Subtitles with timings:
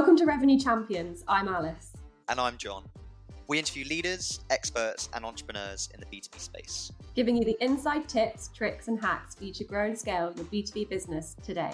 [0.00, 1.24] Welcome to Revenue Champions.
[1.28, 1.92] I'm Alice.
[2.30, 2.84] And I'm John.
[3.48, 8.48] We interview leaders, experts, and entrepreneurs in the B2B space, giving you the inside tips,
[8.48, 11.70] tricks, and hacks for you to grow and scale your B2B business today.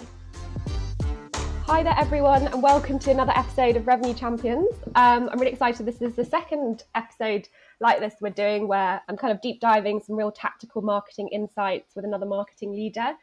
[1.67, 4.75] Hi there, everyone, and welcome to another episode of Revenue Champions.
[4.95, 5.85] Um, I'm really excited.
[5.85, 7.47] This is the second episode
[7.79, 11.95] like this we're doing where I'm kind of deep diving some real tactical marketing insights
[11.95, 13.13] with another marketing leader.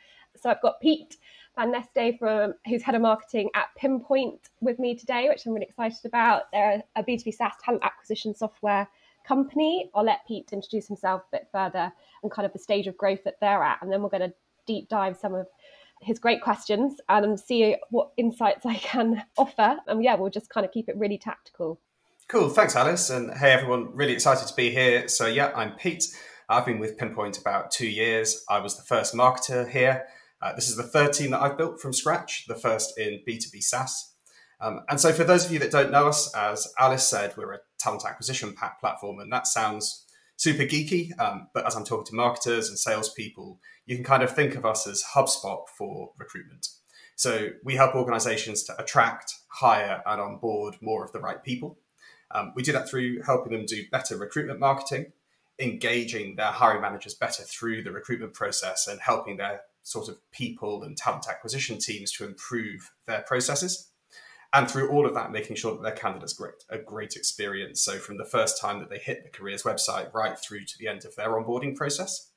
[0.40, 1.18] So I've got Pete
[1.56, 5.66] Van Neste from who's head of marketing at Pinpoint with me today, which I'm really
[5.66, 6.50] excited about.
[6.52, 8.88] They're a B2B SaaS talent acquisition software
[9.26, 9.90] company.
[9.94, 13.24] I'll let Pete introduce himself a bit further and kind of the stage of growth
[13.24, 14.34] that they're at, and then we're going to
[14.66, 15.46] deep dive some of
[16.00, 19.78] his great questions and see what insights I can offer.
[19.86, 21.80] And yeah, we'll just kind of keep it really tactical.
[22.28, 22.48] Cool.
[22.48, 23.10] Thanks, Alice.
[23.10, 25.08] And hey, everyone, really excited to be here.
[25.08, 26.04] So, yeah, I'm Pete.
[26.48, 28.44] I've been with Pinpoint about two years.
[28.48, 30.06] I was the first marketer here.
[30.44, 33.62] Uh, this is the third team that I've built from scratch, the first in B2B
[33.62, 34.12] SaaS.
[34.60, 37.54] Um, and so, for those of you that don't know us, as Alice said, we're
[37.54, 40.04] a talent acquisition platform, and that sounds
[40.36, 41.18] super geeky.
[41.18, 44.66] Um, but as I'm talking to marketers and salespeople, you can kind of think of
[44.66, 46.68] us as HubSpot for recruitment.
[47.16, 51.78] So, we help organizations to attract, hire, and onboard more of the right people.
[52.32, 55.12] Um, we do that through helping them do better recruitment marketing,
[55.58, 60.82] engaging their hiring managers better through the recruitment process, and helping their sort of people
[60.82, 63.90] and talent acquisition teams to improve their processes.
[64.52, 67.80] And through all of that, making sure that their candidates great a great experience.
[67.80, 70.88] So from the first time that they hit the careers website right through to the
[70.88, 72.30] end of their onboarding process.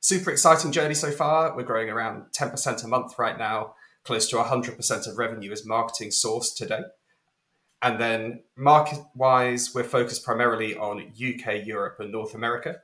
[0.00, 1.54] Super exciting journey so far.
[1.54, 3.74] We're growing around 10% a month right now.
[4.02, 6.80] Close to 100% of revenue is marketing sourced today.
[7.82, 12.80] And then market wise, we're focused primarily on UK, Europe, and North America.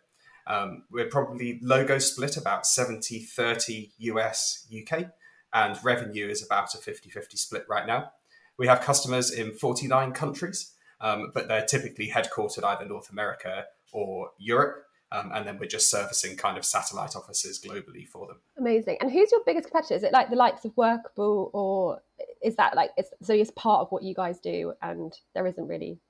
[0.47, 5.07] Um, we're probably logo split about 70 30 US, UK,
[5.53, 8.13] and revenue is about a 50 50 split right now.
[8.59, 14.31] We have customers in 49 countries, um, but they're typically headquartered either North America or
[14.39, 14.85] Europe.
[15.13, 18.39] Um, and then we're just servicing kind of satellite offices globally for them.
[18.59, 18.97] Amazing.
[19.01, 19.95] And who's your biggest competitor?
[19.95, 22.03] Is it like the likes of Workable, or
[22.43, 23.33] is that like it's, so?
[23.33, 26.01] It's part of what you guys do, and there isn't really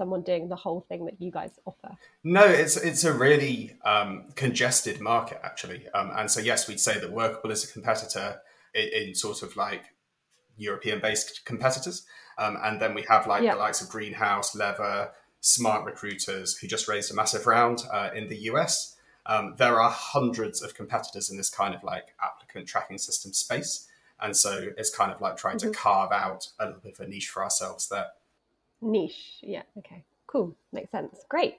[0.00, 1.90] someone doing the whole thing that you guys offer?
[2.24, 6.98] No, it's it's a really um, congested market actually, um, and so yes, we'd say
[6.98, 8.40] that Workable is a competitor
[8.74, 9.84] in, in sort of like
[10.56, 12.06] European-based competitors,
[12.38, 13.52] um, and then we have like yeah.
[13.52, 15.12] the likes of Greenhouse, Lever,
[15.42, 18.96] SmartRecruiters, who just raised a massive round uh, in the US.
[19.26, 23.86] Um, there are hundreds of competitors in this kind of like applicant tracking system space.
[24.20, 25.70] And so it's kind of like trying mm-hmm.
[25.70, 28.06] to carve out a little bit of a niche for ourselves there.
[28.82, 29.38] Niche.
[29.42, 29.62] Yeah.
[29.78, 30.04] Okay.
[30.26, 30.56] Cool.
[30.72, 31.24] Makes sense.
[31.28, 31.58] Great.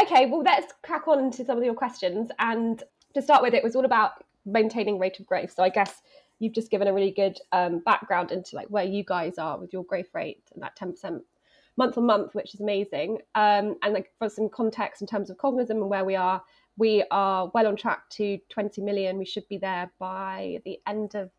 [0.00, 0.26] Okay.
[0.26, 2.30] Well, let's crack on to some of your questions.
[2.38, 2.82] And
[3.14, 5.52] to start with, it was all about maintaining rate of growth.
[5.54, 6.02] So I guess
[6.38, 9.72] you've just given a really good um, background into like where you guys are with
[9.72, 11.20] your growth rate and that 10%
[11.76, 13.18] month on month, which is amazing.
[13.34, 16.42] Um, and like for some context in terms of Cognism and where we are,
[16.76, 19.18] we are well on track to 20 million.
[19.18, 21.30] We should be there by the end of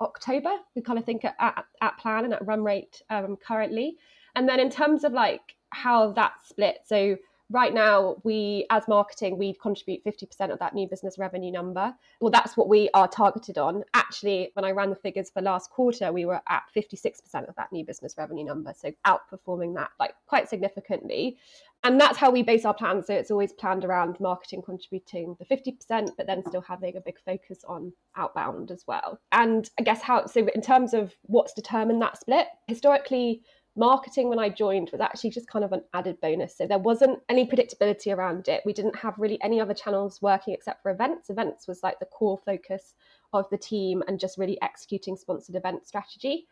[0.00, 0.50] October.
[0.74, 3.96] We kind of think at, at, at plan and at run rate um, currently.
[4.34, 7.16] And then in terms of like how that's split, so
[7.50, 11.92] right now we as marketing we contribute 50% of that new business revenue number.
[12.20, 13.82] Well that's what we are targeted on.
[13.92, 17.72] Actually when i ran the figures for last quarter we were at 56% of that
[17.72, 21.36] new business revenue number so outperforming that like quite significantly.
[21.82, 23.06] And that's how we base our plans.
[23.06, 27.18] So it's always planned around marketing contributing the 50% but then still having a big
[27.24, 29.18] focus on outbound as well.
[29.32, 33.42] And i guess how so in terms of what's determined that split historically
[33.80, 36.54] marketing when I joined was actually just kind of an added bonus.
[36.54, 38.62] So there wasn't any predictability around it.
[38.66, 41.30] We didn't have really any other channels working except for events.
[41.30, 42.94] Events was like the core focus
[43.32, 46.46] of the team and just really executing sponsored event strategy.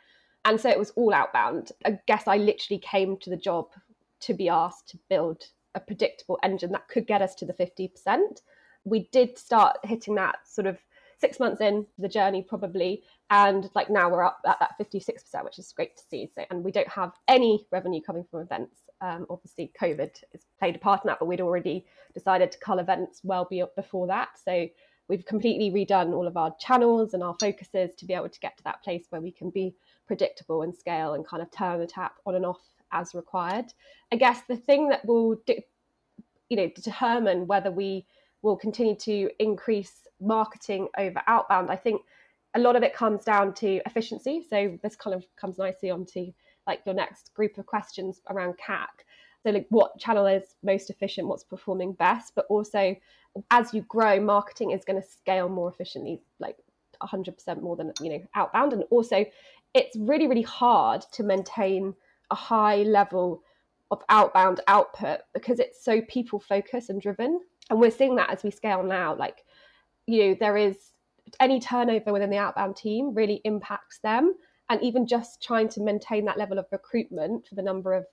[0.47, 1.73] And so it was all outbound.
[1.85, 3.67] I guess I literally came to the job
[4.21, 7.91] to be asked to build a predictable engine that could get us to the 50%.
[8.85, 10.79] We did start hitting that sort of
[11.19, 15.59] six months in the journey probably and like now we're up at that 56% which
[15.59, 16.29] is great to see.
[16.35, 18.77] So and we don't have any revenue coming from events.
[19.01, 22.79] Um, obviously covid has played a part in that but we'd already decided to cull
[22.79, 24.31] events well be before that.
[24.43, 24.69] So
[25.09, 28.57] we've completely redone all of our channels and our focuses to be able to get
[28.59, 29.75] to that place where we can be
[30.07, 32.61] predictable and scale and kind of turn the tap on and off
[32.93, 33.67] as required.
[34.13, 38.07] I guess the thing that will you know determine whether we
[38.43, 42.03] will continue to increase marketing over outbound, I think
[42.59, 44.45] a lot of it comes down to efficiency.
[44.49, 46.33] So this kind of comes nicely onto
[46.67, 48.89] like your next group of questions around CAC.
[49.43, 52.97] So like what channel is most efficient, what's performing best, but also
[53.51, 56.57] as you grow, marketing is going to scale more efficiently, like
[57.03, 59.25] 100% more than you know outbound and also
[59.75, 61.95] it's really, really hard to maintain
[62.31, 63.43] a high level
[63.91, 67.41] of outbound output because it's so people focused and driven.
[67.71, 69.15] And we're seeing that as we scale now.
[69.15, 69.45] Like,
[70.07, 70.77] you know, there is
[71.41, 74.35] any turnover within the outbound team really impacts them.
[74.71, 78.07] And even just trying to maintain that level of recruitment for the number of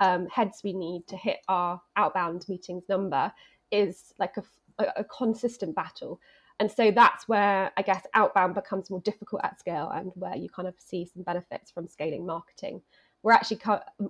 [0.00, 3.32] um, heads we need to hit our outbound meetings number
[3.70, 4.42] is like a,
[4.78, 6.20] a, a consistent battle.
[6.60, 10.48] And so that's where I guess outbound becomes more difficult at scale and where you
[10.48, 12.82] kind of see some benefits from scaling marketing.
[13.22, 13.60] We're actually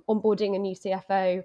[0.08, 1.44] onboarding a new CFO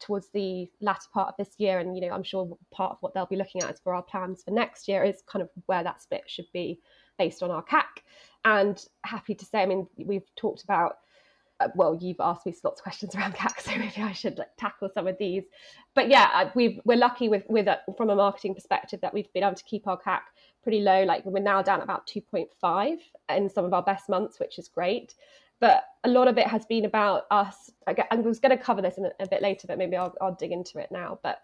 [0.00, 3.14] towards the latter part of this year, and you know I'm sure part of what
[3.14, 5.82] they'll be looking at is for our plans for next year is kind of where
[5.82, 6.80] that split should be
[7.18, 8.02] based on our CAC.
[8.44, 10.98] And happy to say, I mean, we've talked about
[11.58, 14.54] uh, well, you've asked me lots of questions around CAC, so maybe I should like,
[14.56, 15.44] tackle some of these.
[15.94, 19.44] But yeah, we are lucky with with a, from a marketing perspective that we've been
[19.44, 20.20] able to keep our CAC
[20.62, 21.04] pretty low.
[21.04, 22.98] Like we're now down about 2.5
[23.30, 25.14] in some of our best months, which is great.
[25.60, 27.70] But a lot of it has been about us.
[27.86, 30.52] I was going to cover this a, a bit later, but maybe I'll, I'll dig
[30.52, 31.18] into it now.
[31.22, 31.40] But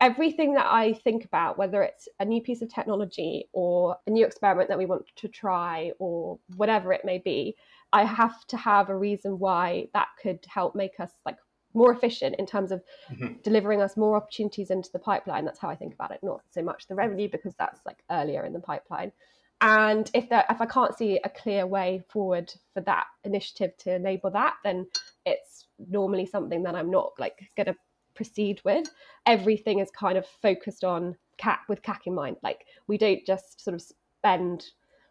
[0.00, 4.24] everything that I think about, whether it's a new piece of technology or a new
[4.24, 7.56] experiment that we want to try or whatever it may be,
[7.92, 11.38] I have to have a reason why that could help make us like
[11.74, 13.34] more efficient in terms of mm-hmm.
[13.42, 15.44] delivering us more opportunities into the pipeline.
[15.44, 18.44] That's how I think about it, not so much the revenue because that's like earlier
[18.44, 19.12] in the pipeline.
[19.60, 23.94] And if there, if I can't see a clear way forward for that initiative to
[23.94, 24.86] enable that, then
[25.24, 27.76] it's normally something that I'm not like going to
[28.14, 28.88] proceed with.
[29.24, 32.36] Everything is kind of focused on CAC with CAC in mind.
[32.42, 34.64] Like we don't just sort of spend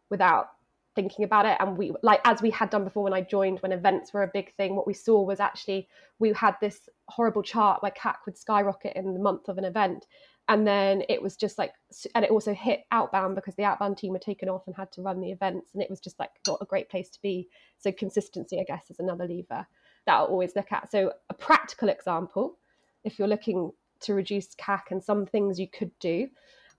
[0.09, 0.49] without
[0.95, 3.73] thinking about it and we like as we had done before when i joined when
[3.73, 5.87] events were a big thing what we saw was actually
[6.19, 10.05] we had this horrible chart where cac would skyrocket in the month of an event
[10.47, 11.73] and then it was just like
[12.13, 15.01] and it also hit outbound because the outbound team were taken off and had to
[15.01, 17.47] run the events and it was just like not a great place to be
[17.77, 19.65] so consistency i guess is another lever
[20.05, 22.57] that i'll always look at so a practical example
[23.03, 26.27] if you're looking to reduce cac and some things you could do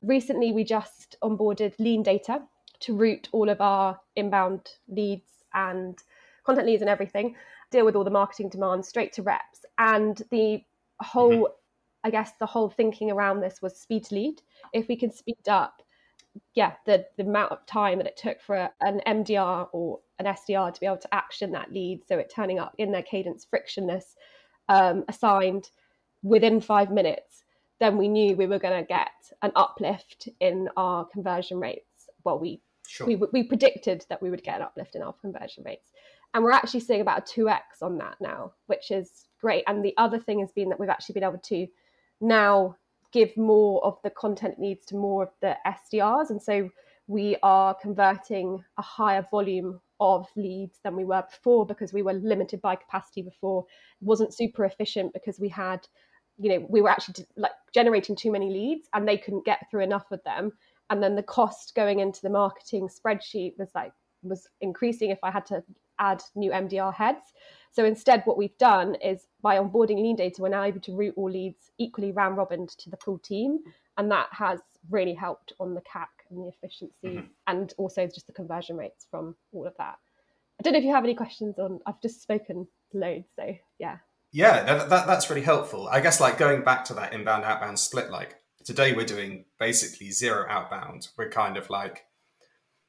[0.03, 2.43] recently we just onboarded LeanData
[2.81, 5.99] to route all of our inbound leads and
[6.45, 7.35] content leads and everything,
[7.71, 9.65] deal with all the marketing demands straight to reps.
[9.79, 10.63] And the
[11.01, 11.53] whole, mm-hmm.
[12.07, 14.41] I guess, the whole thinking around this was speed to lead.
[14.73, 15.83] If we can speed up,
[16.55, 20.73] yeah, the, the amount of time that it took for an MDR or an SDR
[20.73, 24.15] to be able to action that lead, so it turning up in their cadence, frictionless,
[24.69, 25.71] um, assigned
[26.23, 27.43] within five minutes,
[27.81, 29.11] then we knew we were going to get
[29.43, 32.09] an uplift in our conversion rates.
[32.23, 33.05] Well, we Sure.
[33.05, 35.91] We, we predicted that we would get an uplift in our conversion rates.
[36.35, 39.65] And we're actually seeing about a 2x on that now, which is great.
[39.67, 41.67] And the other thing has been that we've actually been able to
[42.21, 42.77] now
[43.13, 46.31] give more of the content needs to more of the SDRs.
[46.31, 46.69] And so
[47.07, 52.13] we are converting a higher volume of leads than we were before because we were
[52.13, 53.65] limited by capacity before.
[54.01, 55.87] It wasn't super efficient because we had,
[56.39, 59.85] you know, we were actually like generating too many leads and they couldn't get through
[59.85, 60.53] enough of them
[60.91, 63.93] and then the cost going into the marketing spreadsheet was like
[64.23, 65.63] was increasing if I had to
[65.99, 67.33] add new MDR heads.
[67.73, 71.31] So instead, what we've done is by onboarding LeanData, we're now able to route all
[71.31, 73.59] leads equally round robin to the full team,
[73.99, 74.61] and that has
[74.91, 77.27] really helped on the CAC and the efficiency, mm-hmm.
[77.47, 79.97] and also just the conversion rates from all of that.
[80.59, 81.81] I don't know if you have any questions on.
[81.87, 83.99] I've just spoken loads, so yeah.
[84.33, 85.89] Yeah, that, that, that's really helpful.
[85.89, 88.37] I guess like going back to that inbound outbound split, like
[88.67, 91.07] Today we're doing basically zero outbound.
[91.17, 92.05] We're kind of like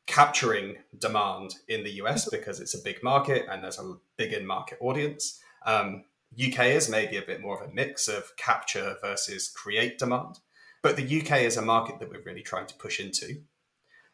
[0.07, 4.47] capturing demand in the US because it's a big market and there's a big in
[4.47, 5.39] market audience.
[5.65, 10.39] Um, UK is maybe a bit more of a mix of capture versus create demand.
[10.81, 13.41] But the UK is a market that we're really trying to push into.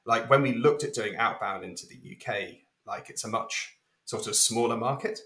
[0.06, 4.28] Like when we looked at doing outbound into the UK, like it's a much sort
[4.28, 5.20] of smaller market.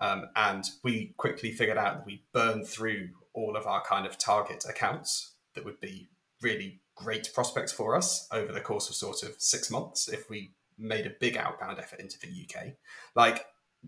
[0.00, 4.18] Um, and we quickly figured out that we burned through all of our kind of
[4.18, 6.08] target accounts that would be
[6.42, 10.52] really great prospects for us over the course of sort of six months if we
[10.78, 12.72] made a big outbound effort into the UK.
[13.14, 13.46] Like,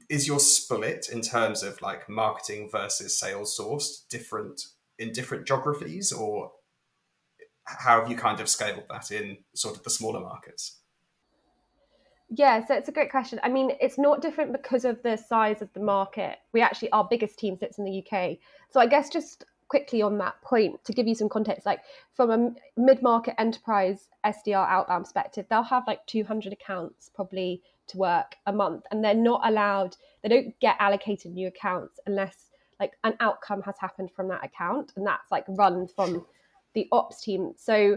[0.08, 4.62] is your split in terms of like marketing versus sales sourced different
[4.98, 6.52] in different geographies, or
[7.64, 10.78] how have you kind of scaled that in sort of the smaller markets?
[12.30, 13.40] Yeah, so it's a great question.
[13.42, 16.36] I mean, it's not different because of the size of the market.
[16.52, 18.36] We actually, our biggest team sits in the UK.
[18.70, 21.80] So I guess just quickly on that point to give you some context like
[22.14, 28.37] from a mid-market enterprise sdr outbound perspective they'll have like 200 accounts probably to work
[28.46, 32.48] a month and they're not allowed they don't get allocated new accounts unless
[32.80, 36.25] like an outcome has happened from that account and that's like run from
[36.75, 37.52] the ops team.
[37.56, 37.96] So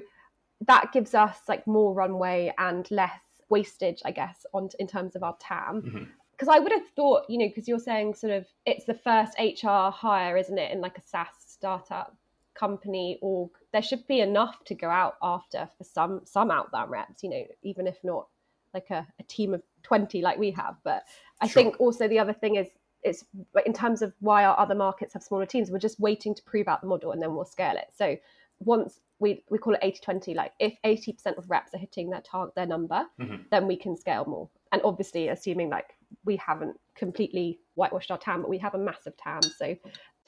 [0.68, 5.24] that gives us like more runway and less wastage i guess on in terms of
[5.24, 5.82] our tam.
[5.82, 6.04] Mm-hmm.
[6.32, 9.38] Because I would have thought, you know, because you're saying sort of it's the first
[9.38, 12.16] HR hire, isn't it, in like a SaaS startup
[12.56, 17.24] company org, there should be enough to go out after for some some outbound reps,
[17.24, 18.28] you know, even if not
[18.74, 20.76] like a, a team of 20 like we have.
[20.84, 21.04] But
[21.40, 21.64] I sure.
[21.64, 22.68] think also the other thing is
[23.04, 23.26] it's
[23.66, 26.68] in terms of why our other markets have smaller teams, we're just waiting to prove
[26.68, 27.90] out the model and then we'll scale it.
[27.96, 28.18] So
[28.60, 32.22] once we, we call it 80 20, like if 80% of reps are hitting their
[32.22, 33.44] target, their number, mm-hmm.
[33.52, 34.50] then we can scale more.
[34.72, 39.16] And obviously, assuming like we haven't completely whitewashed our TAM, but we have a massive
[39.18, 39.42] TAM.
[39.44, 39.76] So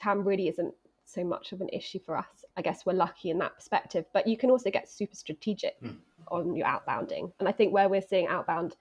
[0.00, 0.74] TAM really isn't
[1.04, 2.44] so much of an issue for us.
[2.56, 5.96] I guess we're lucky in that perspective, but you can also get super strategic mm.
[6.28, 7.32] on your outbounding.
[7.38, 8.76] And I think where we're seeing outbound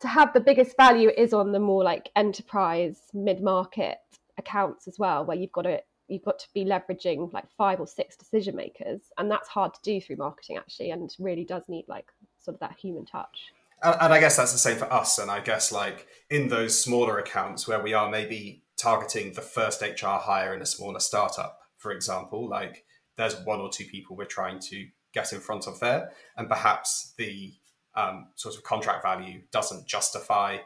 [0.00, 3.98] to have the biggest value is on the more like enterprise mid-market
[4.38, 7.86] accounts as well, where you've got to you've got to be leveraging like five or
[7.86, 11.84] six decision makers, and that's hard to do through marketing actually, and really does need
[11.88, 12.06] like
[12.42, 13.38] sort of that human touch.
[13.82, 15.18] And, and I guess that's the same for us.
[15.18, 19.80] And I guess like in those smaller accounts where we are maybe targeting the first
[19.80, 22.84] HR hire in a smaller startup, for example, like
[23.16, 27.14] there's one or two people we're trying to get in front of there, and perhaps
[27.16, 27.52] the
[27.94, 30.58] um, sort of contract value doesn't justify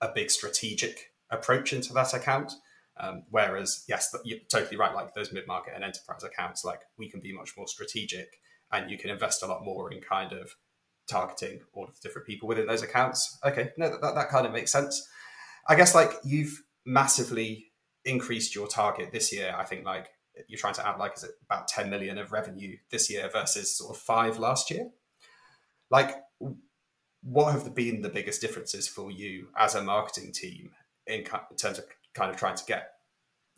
[0.00, 2.52] a big strategic approach into that account.
[2.98, 4.94] Um, whereas, yes, you're totally right.
[4.94, 8.28] Like those mid market and enterprise accounts, like we can be much more strategic,
[8.70, 10.54] and you can invest a lot more in kind of
[11.08, 13.38] targeting all of the different people within those accounts.
[13.44, 15.08] Okay, no, that, that kind of makes sense.
[15.68, 17.72] I guess like you've massively
[18.04, 19.54] increased your target this year.
[19.58, 20.08] I think like
[20.48, 23.76] you're trying to add like is it about 10 million of revenue this year versus
[23.76, 24.90] sort of five last year.
[25.90, 26.14] Like
[27.22, 30.70] what have been the biggest differences for you as a marketing team
[31.06, 32.92] in, in terms of kind of trying to get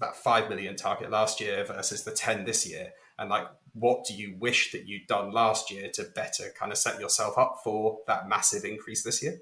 [0.01, 4.15] that 5 million target last year versus the 10 this year and like what do
[4.15, 7.99] you wish that you'd done last year to better kind of set yourself up for
[8.07, 9.39] that massive increase this year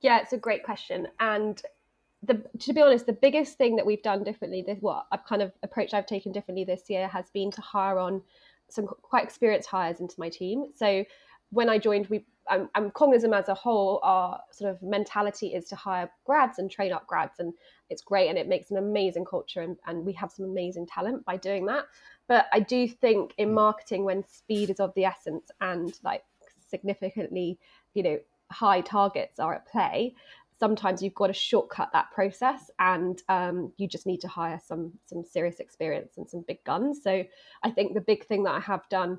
[0.00, 1.62] yeah it's a great question and
[2.26, 5.42] the, to be honest, the biggest thing that we've done differently, this what I've kind
[5.42, 8.22] of approach I've taken differently this year has been to hire on
[8.68, 10.66] some quite experienced hires into my team.
[10.74, 11.04] So
[11.50, 15.64] when I joined, we um, um, Cognism as a whole, our sort of mentality is
[15.66, 17.54] to hire grads and train up grads, and
[17.88, 21.24] it's great and it makes an amazing culture, and, and we have some amazing talent
[21.24, 21.84] by doing that.
[22.28, 26.22] But I do think in marketing, when speed is of the essence and like
[26.68, 27.58] significantly,
[27.94, 28.18] you know,
[28.50, 30.14] high targets are at play,
[30.64, 34.90] sometimes you've got to shortcut that process and um, you just need to hire some
[35.04, 37.02] some serious experience and some big guns.
[37.02, 37.22] So
[37.62, 39.18] i think the big thing that i have done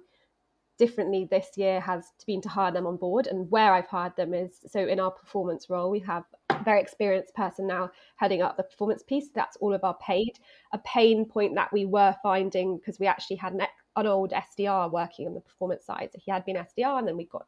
[0.80, 4.34] differently this year has been to hire them on board and where i've hired them
[4.34, 8.58] is so in our performance role we have a very experienced person now heading up
[8.58, 9.30] the performance piece.
[9.30, 10.34] That's all of our paid
[10.74, 13.62] a pain point that we were finding because we actually had an,
[13.96, 16.10] an old sdr working on the performance side.
[16.12, 17.46] So he had been sdr and then we got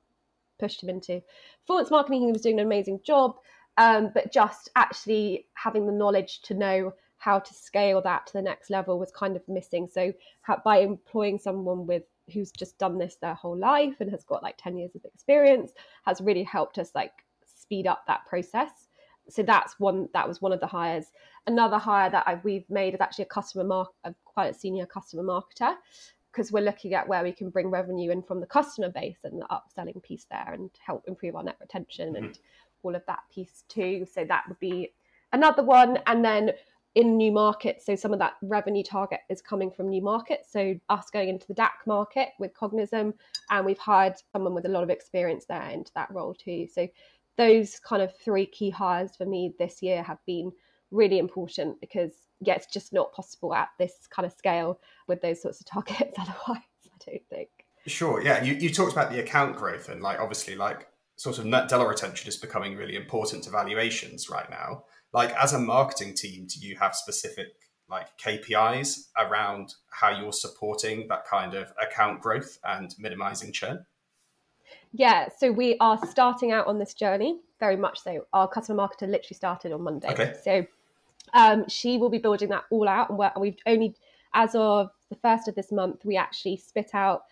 [0.60, 1.22] pushed him into
[1.62, 2.22] performance marketing.
[2.22, 3.36] He was doing an amazing job
[3.78, 8.42] um, but just actually having the knowledge to know how to scale that to the
[8.42, 9.88] next level was kind of missing.
[9.92, 12.04] So how, by employing someone with
[12.34, 15.72] who's just done this their whole life and has got like 10 years of experience
[16.06, 17.14] has really helped us like
[17.46, 18.90] speed up that process
[19.30, 21.08] so that's one that was one of the hires
[21.48, 24.86] another hire that I, we've made is actually a customer mark a, quite a senior
[24.86, 25.74] customer marketer
[26.32, 29.42] because we're looking at where we can bring revenue in from the customer base and
[29.42, 32.26] the upselling piece there and help improve our net retention mm-hmm.
[32.26, 32.40] and
[32.84, 34.06] all of that piece too.
[34.12, 34.94] So that would be
[35.34, 36.00] another one.
[36.08, 36.52] And then
[36.96, 40.52] in new markets, so some of that revenue target is coming from new markets.
[40.52, 43.14] So us going into the DACH market with Cognism,
[43.52, 46.68] and we've hired someone with a lot of experience there into that role too.
[46.74, 46.88] So
[47.38, 50.52] those kind of three key hires for me this year have been
[50.90, 55.42] really important because yeah, it's just not possible at this kind of scale with those
[55.42, 57.50] sorts of targets otherwise, I don't think.
[57.86, 58.44] Sure, yeah.
[58.44, 61.90] You, you talked about the account growth and like obviously like sort of net dollar
[61.90, 64.84] retention is becoming really important to valuations right now.
[65.14, 67.48] Like as a marketing team, do you have specific
[67.90, 73.86] like KPIs around how you're supporting that kind of account growth and minimizing churn?
[74.94, 78.26] Yeah, so we are starting out on this journey very much so.
[78.34, 80.10] Our customer marketer literally started on Monday.
[80.10, 80.34] Okay.
[80.44, 80.66] So
[81.34, 83.10] um, she will be building that all out.
[83.10, 83.96] And we've only,
[84.34, 87.24] as of the first of this month, we actually spit out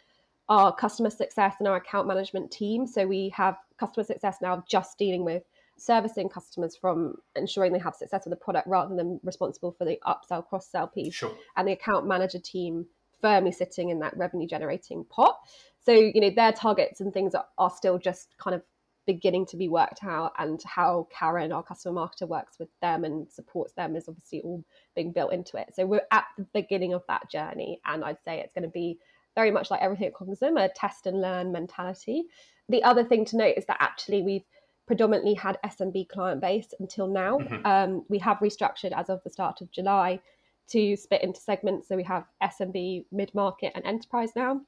[0.50, 2.88] our customer success and our account management team.
[2.88, 5.44] So we have customer success now just dealing with
[5.78, 10.00] servicing customers from ensuring they have success with the product rather than responsible for the
[10.06, 11.14] upsell cross sell piece.
[11.14, 11.36] Sure.
[11.58, 12.86] and the account manager team
[13.22, 15.38] firmly sitting in that revenue generating pot.
[15.80, 18.62] So you know their targets and things are, are still just kind of
[19.06, 23.32] beginning to be worked out and how karen our customer marketer works with them and
[23.32, 24.64] supports them is obviously all
[24.96, 25.76] being built into it.
[25.76, 28.98] So we're at the beginning of that journey and i'd say it's going to be
[29.36, 32.26] very much like everything at Cognism, a test and learn mentality.
[32.70, 34.46] The other thing to note is that actually we've
[34.88, 37.38] predominantly had SMB client base until now.
[37.40, 37.66] Mhm.
[37.66, 40.20] Um, we have restructured as of the start of July
[40.68, 41.88] to split into segments.
[41.88, 44.62] So we have SMB, mid market, and enterprise now.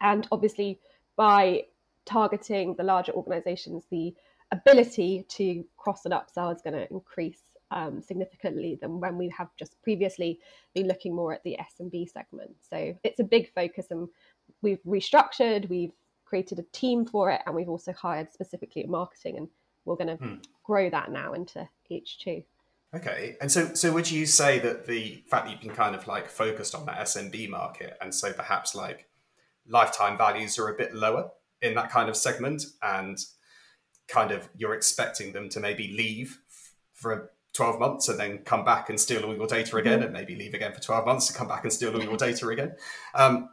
[0.00, 0.80] And obviously,
[1.16, 1.66] by
[2.04, 4.14] targeting the larger organizations, the
[4.52, 9.48] ability to cross and upsell is going to increase um, significantly than when we have
[9.58, 10.38] just previously
[10.74, 12.52] been looking more at the SMB segment.
[12.68, 14.08] So it's a big focus, and
[14.62, 15.92] we've restructured, we've
[16.24, 19.48] created a team for it, and we've also hired specifically at marketing, and
[19.84, 20.34] we're going to Hmm.
[20.64, 22.44] grow that now into H2.
[22.94, 26.06] Okay, and so so would you say that the fact that you've been kind of
[26.06, 29.08] like focused on that SMB market, and so perhaps like
[29.68, 31.30] lifetime values are a bit lower
[31.60, 33.18] in that kind of segment, and
[34.08, 36.38] kind of you're expecting them to maybe leave
[36.92, 40.36] for 12 months and then come back and steal all your data again, and maybe
[40.36, 42.74] leave again for 12 months and come back and steal all your data again.
[43.14, 43.50] Um,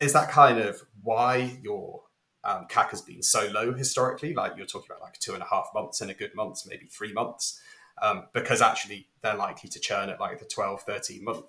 [0.00, 2.02] is that kind of why your
[2.44, 4.34] um, CAC has been so low historically?
[4.34, 6.86] Like you're talking about like two and a half months in a good month, maybe
[6.86, 7.60] three months
[8.02, 11.44] um, because actually they're likely to churn at like the 12, 13 month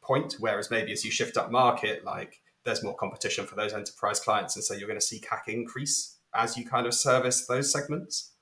[0.00, 0.36] point.
[0.38, 4.56] Whereas maybe as you shift up market, like there's more competition for those enterprise clients.
[4.56, 8.32] And so you're going to see CAC increase as you kind of service those segments.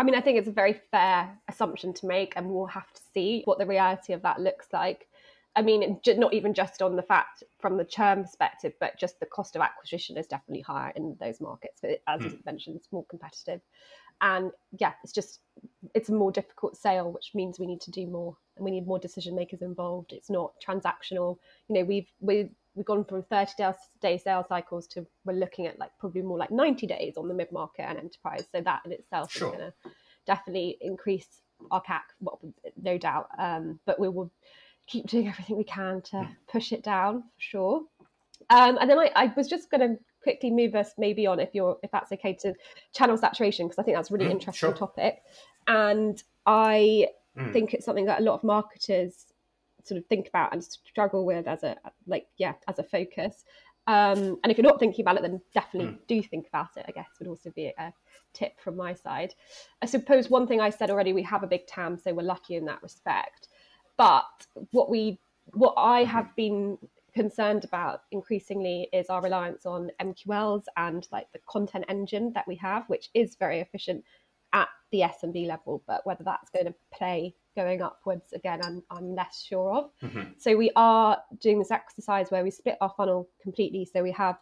[0.00, 3.02] I mean, I think it's a very fair assumption to make, and we'll have to
[3.12, 5.08] see what the reality of that looks like.
[5.54, 9.26] I mean, not even just on the fact from the churn perspective, but just the
[9.26, 11.80] cost of acquisition is definitely higher in those markets.
[11.82, 12.28] But as hmm.
[12.28, 13.60] you mentioned, it's more competitive,
[14.22, 15.40] and yeah, it's just
[15.94, 18.86] it's a more difficult sale, which means we need to do more and we need
[18.86, 20.14] more decision makers involved.
[20.14, 21.36] It's not transactional.
[21.68, 25.66] You know, we've we we've gone from 30 day- day sales cycles to we're looking
[25.66, 28.46] at like probably more like 90 days on the mid market and enterprise.
[28.52, 29.48] So that in itself Sure.
[29.48, 29.90] is going to
[30.26, 32.40] definitely increase our CAC, well,
[32.80, 33.28] no doubt.
[33.38, 34.30] Um, but we will
[34.86, 37.82] keep doing everything we can to push it down for sure.
[38.48, 41.50] Um, and then I, I was just going to quickly move us maybe on if
[41.54, 42.54] you're if that's okay to
[42.92, 44.76] channel saturation because I think that's a really Mm, interesting sure.
[44.76, 45.22] topic.
[45.66, 47.52] And I Mm.
[47.52, 49.29] think it's something that a lot of marketers
[49.84, 53.44] sort of think about and struggle with as a like yeah as a focus.
[53.86, 56.84] Um, and if you're not thinking about it, then definitely do think about it.
[56.86, 57.92] I guess would also be a
[58.34, 59.34] tip from my side.
[59.82, 62.56] I suppose one thing I said already, we have a big TAM, so we're lucky
[62.56, 63.48] in that respect.
[63.96, 65.18] But what we
[65.54, 66.78] what I have been
[67.12, 72.54] concerned about increasingly is our reliance on MQLs and like the content engine that we
[72.56, 74.04] have, which is very efficient
[74.52, 79.14] at the SMB level, but whether that's going to play going upwards again, I'm, I'm
[79.14, 79.90] less sure of.
[80.02, 80.40] Mhm.
[80.40, 83.84] So we are doing this exercise where we split our funnel completely.
[83.84, 84.38] So we have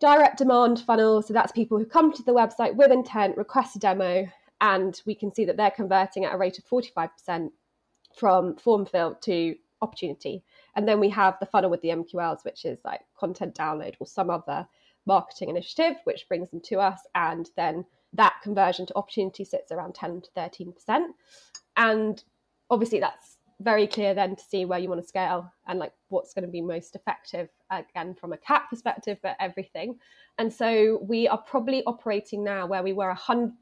[0.00, 1.22] direct demand funnel.
[1.22, 4.26] So that's people who come to the website with intent, request a demo,
[4.60, 7.50] and we can see that they're converting at a rate of 45%
[8.16, 10.44] from form fill to opportunity.
[10.76, 14.06] And then we have the funnel with the MQLs, which is like content download or
[14.06, 14.66] some other
[15.06, 17.00] marketing initiative, which brings them to us.
[17.14, 21.06] And then that conversion to opportunity sits around 10 to 13%.
[21.76, 22.22] And
[22.70, 26.34] obviously, that's very clear then to see where you want to scale and like what's
[26.34, 29.98] going to be most effective again from a CAC perspective, but everything.
[30.38, 33.52] And so we are probably operating now where we were a hundred,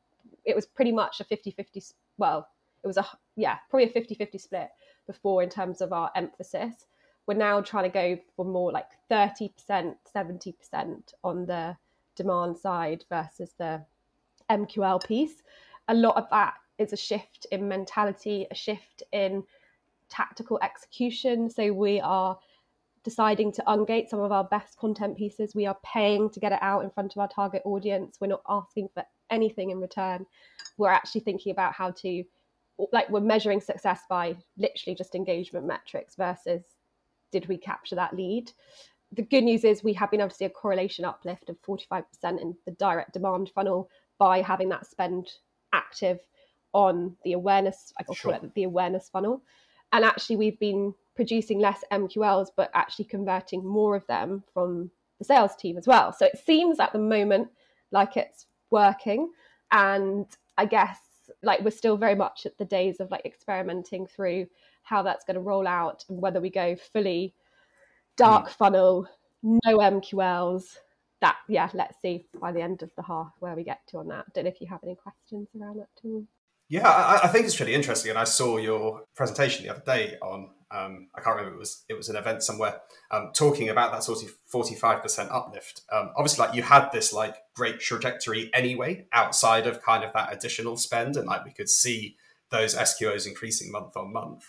[0.45, 1.83] it was pretty much a 50 50,
[2.19, 2.49] well,
[2.83, 4.69] it was a, yeah, probably a 50 50 split
[5.07, 6.87] before in terms of our emphasis.
[7.27, 10.55] We're now trying to go for more like 30%, 70%
[11.23, 11.77] on the
[12.17, 13.85] demand side versus the
[14.51, 15.43] MQL piece.
[15.89, 19.45] A lot of that is a shift in mentality, a shift in
[20.09, 21.49] tactical execution.
[21.49, 22.39] So we are
[23.03, 25.55] deciding to ungate some of our best content pieces.
[25.55, 28.19] We are paying to get it out in front of our target audience.
[28.21, 30.27] We're not asking for anything in return.
[30.77, 32.25] We're actually thinking about how to,
[32.93, 36.63] like, we're measuring success by literally just engagement metrics versus
[37.33, 38.51] did we capture that lead?
[39.13, 42.05] The good news is we have been able to see a correlation uplift of 45%
[42.25, 43.89] in the direct demand funnel
[44.21, 45.33] by having that spend
[45.73, 46.21] active
[46.75, 48.35] on the awareness, I call Sure.
[48.35, 49.43] it the awareness funnel.
[49.93, 55.25] And actually, we've been producing less MQLs, but actually converting more of them from the
[55.25, 56.13] sales team as well.
[56.13, 57.49] So it seems at the moment
[57.91, 59.33] like it's working.
[59.73, 60.27] And
[60.59, 60.99] I guess
[61.43, 64.47] like we're still very much at the days of like experimenting through
[64.83, 67.35] how that's going to roll out and whether we go fully
[68.17, 68.53] dark mm.
[68.53, 69.09] funnel,
[69.43, 70.77] no MQLs.
[71.21, 74.09] That yeah, let's see by the end of the half where we get to on
[74.09, 74.33] that.
[74.35, 76.27] Don't know if you have any questions around that too.
[76.71, 80.17] Yeah, I, I think it's really interesting, and I saw your presentation the other day
[80.23, 80.51] on.
[80.71, 82.81] Um, I can't remember it was it was an event somewhere
[83.11, 85.83] um, talking about that sort of forty five percent uplift.
[85.93, 90.33] Um, obviously, like you had this like great trajectory anyway outside of kind of that
[90.33, 92.17] additional spend, and like we could see
[92.51, 94.45] those SQOs increasing month on month.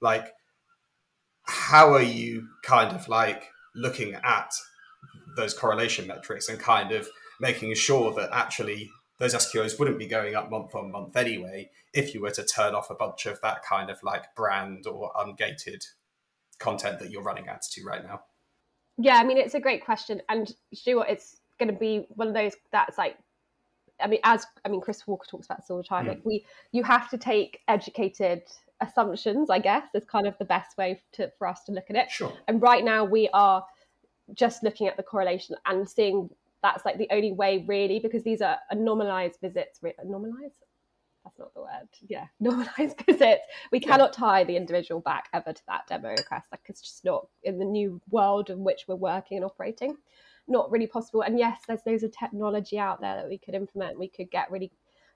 [0.00, 0.32] Like,
[1.42, 4.54] how are you kind of like looking at
[5.36, 7.08] those correlation metrics and kind of
[7.40, 12.14] making sure that actually those SQOs wouldn't be going up month on month anyway if
[12.14, 15.82] you were to turn off a bunch of that kind of like brand or ungated
[16.58, 18.22] content that you're running ads to right now?
[18.98, 20.22] Yeah, I mean, it's a great question.
[20.28, 20.52] And
[20.86, 21.02] know?
[21.02, 23.16] It's going to be one of those that's like,
[24.00, 26.04] I mean, as I mean, Chris Walker talks about this all the time.
[26.04, 26.08] Mm.
[26.08, 28.42] Like, we, you have to take educated
[28.82, 31.96] assumptions, I guess, is kind of the best way to, for us to look at
[31.96, 32.10] it.
[32.10, 32.32] Sure.
[32.48, 33.64] And right now, we are
[34.34, 36.28] just looking at the correlation and seeing
[36.62, 40.64] that's like the only way really because these are normalized visits normalized
[41.26, 41.88] that's not the word.
[42.06, 43.42] Yeah normalized visits.
[43.72, 46.46] We cannot tie the individual back ever to that demo request.
[46.52, 49.96] Like it's just not in the new world in which we're working and operating.
[50.46, 51.22] Not really possible.
[51.22, 53.98] And yes there's loads of technology out there that we could implement.
[53.98, 54.70] We could get really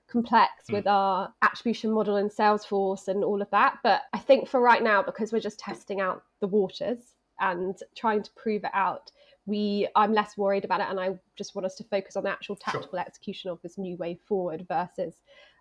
[0.09, 0.73] complex mm.
[0.73, 3.77] with our attribution model in salesforce and all of that.
[3.81, 8.23] But i think for right now because we're just testing out the waters and trying
[8.23, 9.11] to prove it out
[9.45, 12.29] we i'm less worried about it and i just want us to focus on the
[12.29, 12.99] actual tactical sure.
[12.99, 15.15] execution of this new way forward versus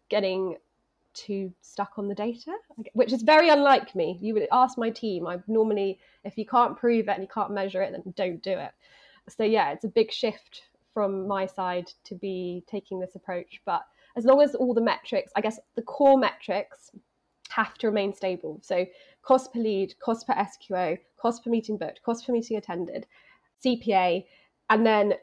[0.09, 0.57] getting
[1.13, 2.53] too stuck on the data
[2.93, 4.17] which is very unlike me.
[4.21, 5.27] You would ask my team.
[5.27, 8.53] I normally if you can't prove it and you can't measure it then don't do
[8.53, 8.71] it.
[9.29, 10.63] So yeah it's a big shift
[10.95, 13.83] from my side to be taking this approach but
[14.17, 16.91] as long as all the metrics i guess the core metrics
[17.51, 18.87] have to remain stable so
[19.23, 23.07] cost per lead cost per sqo cost per meeting booked cost per meeting attended
[23.65, 24.25] CPA,
[24.69, 25.15] and then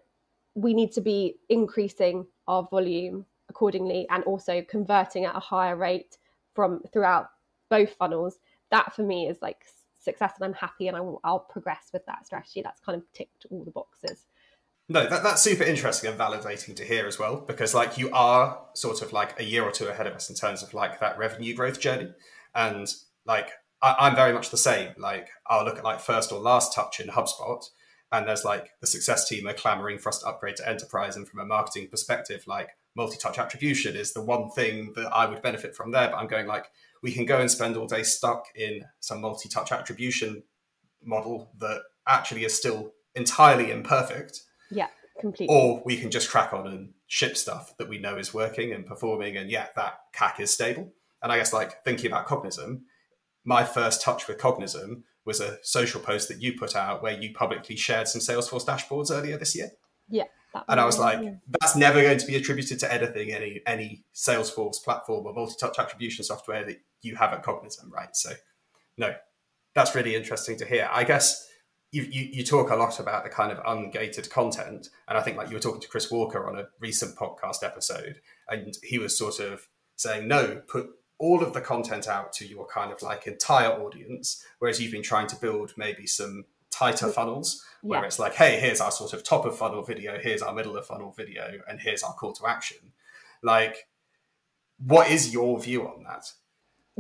[0.56, 6.18] we need to be increasing our volume accordingly and also converting at a higher rate
[6.54, 7.30] from throughout
[7.70, 8.40] both funnels.
[8.72, 9.66] That for me is like
[10.00, 12.62] success, and I'm happy, and I will, I'll progress with that strategy.
[12.62, 14.28] That's kind of ticked all the boxes.
[14.90, 18.60] No, that, that's super interesting and validating to hear as well, because like you are
[18.74, 21.18] sort of like a year or two ahead of us in terms of like that
[21.18, 22.14] revenue growth journey,
[22.56, 22.88] and
[23.26, 24.94] like I, am very much the same.
[24.98, 27.64] Like I'll look at like first or last touch in HubSpot,
[28.14, 31.18] and there's like the success team are clamoring for us to upgrade to enterprise.
[31.18, 35.42] And from a marketing perspective like multi-touch attribution is the one thing that i would
[35.42, 36.10] benefit from there.
[36.10, 36.66] But i'm going like
[37.04, 40.44] we can go and spend all day stuck in some multi-touch attribution
[41.04, 44.88] model that actually is still entirely imperfect yeah
[45.20, 48.72] completely or we can just crack on and ship stuff that we know is working
[48.74, 52.82] and performing and yeah that cac is stable and i guess like thinking about cognism
[53.44, 57.34] my first touch with cognism was a social post that you put out where you
[57.34, 59.70] publicly shared some Salesforce dashboards earlier this year.
[60.10, 60.24] Yeah.
[60.70, 61.34] And I was like, yeah.
[61.60, 66.24] that's never going to be attributed to anything, any any Salesforce platform or multi-touch attribution
[66.24, 68.16] software that you have at Cognism, right?
[68.16, 68.32] So,
[68.98, 69.14] no,
[69.76, 70.90] that's really interesting to hear.
[70.92, 71.48] I guess
[71.92, 75.38] you, you, you talk a lot about the kind of ungated content, and I think
[75.38, 78.20] like you were talking to Chris Walker on a recent podcast episode,
[78.50, 82.68] and he was sort of saying, no, put all of the content out to your
[82.68, 87.64] kind of like entire audience, whereas you've been trying to build maybe some tighter funnels
[87.82, 88.06] where yeah.
[88.06, 90.86] it's like, hey, here's our sort of top of funnel video, here's our middle of
[90.86, 92.78] funnel video, and here's our call to action.
[93.42, 93.88] Like,
[94.78, 96.32] what is your view on that?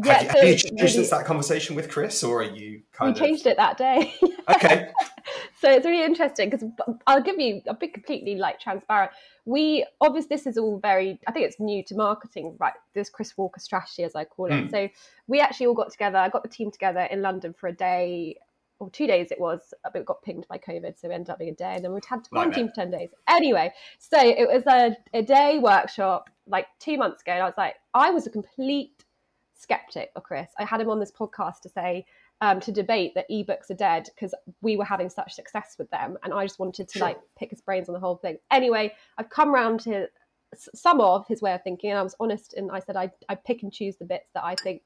[0.03, 2.81] Yeah, have you, so have you changed since that conversation with Chris, or are you
[2.93, 3.25] kind we of...
[3.25, 4.13] changed it that day?
[4.49, 4.89] okay.
[5.61, 6.67] so it's really interesting because
[7.07, 9.11] I'll give you, I'll be completely like transparent
[9.47, 13.35] we obviously this is all very i think it's new to marketing right this chris
[13.37, 14.69] walker strategy as i call it mm.
[14.69, 14.89] so
[15.27, 18.35] we actually all got together i got the team together in london for a day
[18.79, 21.39] or two days it was but it got pinged by covid so it ended up
[21.39, 24.47] being a day and then we'd had to quarantine for 10 days anyway so it
[24.47, 28.27] was a, a day workshop like two months ago and i was like i was
[28.27, 29.05] a complete
[29.57, 32.05] skeptic or chris i had him on this podcast to say
[32.41, 36.17] um, to debate that ebooks are dead because we were having such success with them,
[36.23, 37.07] and I just wanted to sure.
[37.07, 38.37] like pick his brains on the whole thing.
[38.51, 40.07] Anyway, I've come around to
[40.55, 43.35] some of his way of thinking, and I was honest, and I said I I
[43.35, 44.83] pick and choose the bits that I think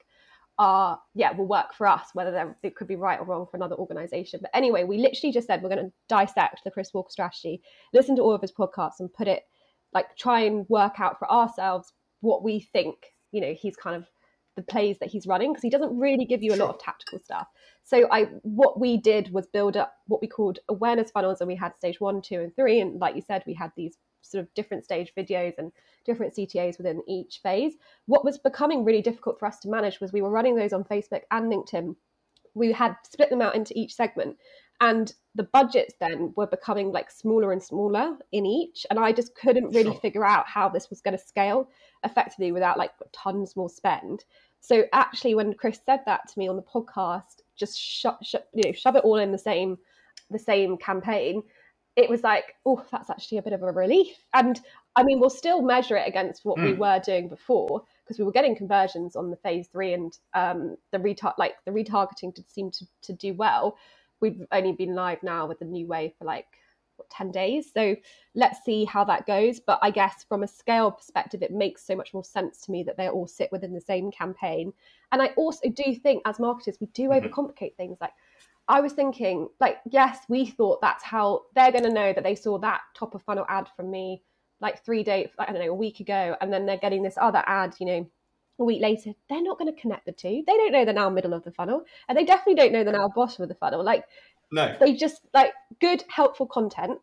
[0.57, 3.75] are yeah will work for us, whether they could be right or wrong for another
[3.75, 4.39] organization.
[4.41, 7.61] But anyway, we literally just said we're going to dissect the Chris Walker strategy,
[7.93, 9.43] listen to all of his podcasts, and put it
[9.93, 12.95] like try and work out for ourselves what we think
[13.33, 14.05] you know he's kind of
[14.55, 17.19] the plays that he's running because he doesn't really give you a lot of tactical
[17.19, 17.47] stuff.
[17.83, 21.55] So I what we did was build up what we called awareness funnels and we
[21.55, 24.53] had stage 1, 2 and 3 and like you said we had these sort of
[24.53, 25.71] different stage videos and
[26.05, 27.73] different CTAs within each phase.
[28.05, 30.83] What was becoming really difficult for us to manage was we were running those on
[30.83, 31.95] Facebook and LinkedIn.
[32.53, 34.37] We had split them out into each segment
[34.81, 39.33] and the budgets then were becoming like smaller and smaller in each and i just
[39.35, 40.01] couldn't really sure.
[40.01, 41.69] figure out how this was going to scale
[42.03, 44.25] effectively without like tons more spend
[44.59, 48.17] so actually when chris said that to me on the podcast just shove,
[48.53, 49.77] you know shove it all in the same
[50.29, 51.41] the same campaign
[51.95, 54.61] it was like oh that's actually a bit of a relief and
[54.95, 56.63] i mean we'll still measure it against what mm.
[56.63, 56.79] we hmm.
[56.79, 60.97] were doing before because we were getting conversions on the phase three and um, the
[60.97, 63.77] retar- like the retargeting did seem to, to do well
[64.21, 66.47] we've only been live now with the new way for like
[66.95, 67.71] what, 10 days.
[67.73, 67.95] So
[68.35, 69.59] let's see how that goes.
[69.59, 72.83] But I guess from a scale perspective, it makes so much more sense to me
[72.83, 74.73] that they all sit within the same campaign.
[75.11, 77.25] And I also do think as marketers, we do mm-hmm.
[77.25, 77.97] overcomplicate things.
[77.99, 78.13] Like
[78.67, 82.35] I was thinking, like, yes, we thought that's how they're going to know that they
[82.35, 84.23] saw that top of funnel ad from me
[84.61, 87.43] like three days, I don't know, a week ago, and then they're getting this other
[87.47, 88.09] ad, you know,
[88.59, 89.11] a week later.
[89.29, 90.43] They're not going to connect the two.
[90.45, 92.93] They don't know they're now middle of the funnel, and they definitely don't know they're
[92.93, 93.83] now bottom of the funnel.
[93.83, 94.05] Like,
[94.51, 96.99] no, they just like good, helpful content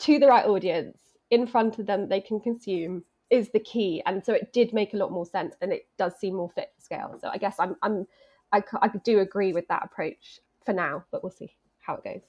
[0.00, 0.98] to the right audience
[1.30, 4.02] in front of them they can consume is the key.
[4.06, 6.72] And so it did make a lot more sense, and it does seem more fit
[6.76, 7.18] for scale.
[7.20, 8.06] So I guess I'm, I'm,
[8.52, 12.22] I, I do agree with that approach for now, but we'll see how it goes.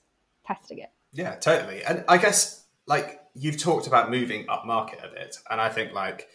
[0.46, 0.90] Testing it.
[1.14, 1.84] Yeah, totally.
[1.84, 5.94] And I guess like you've talked about moving up market a bit, and I think
[5.94, 6.28] like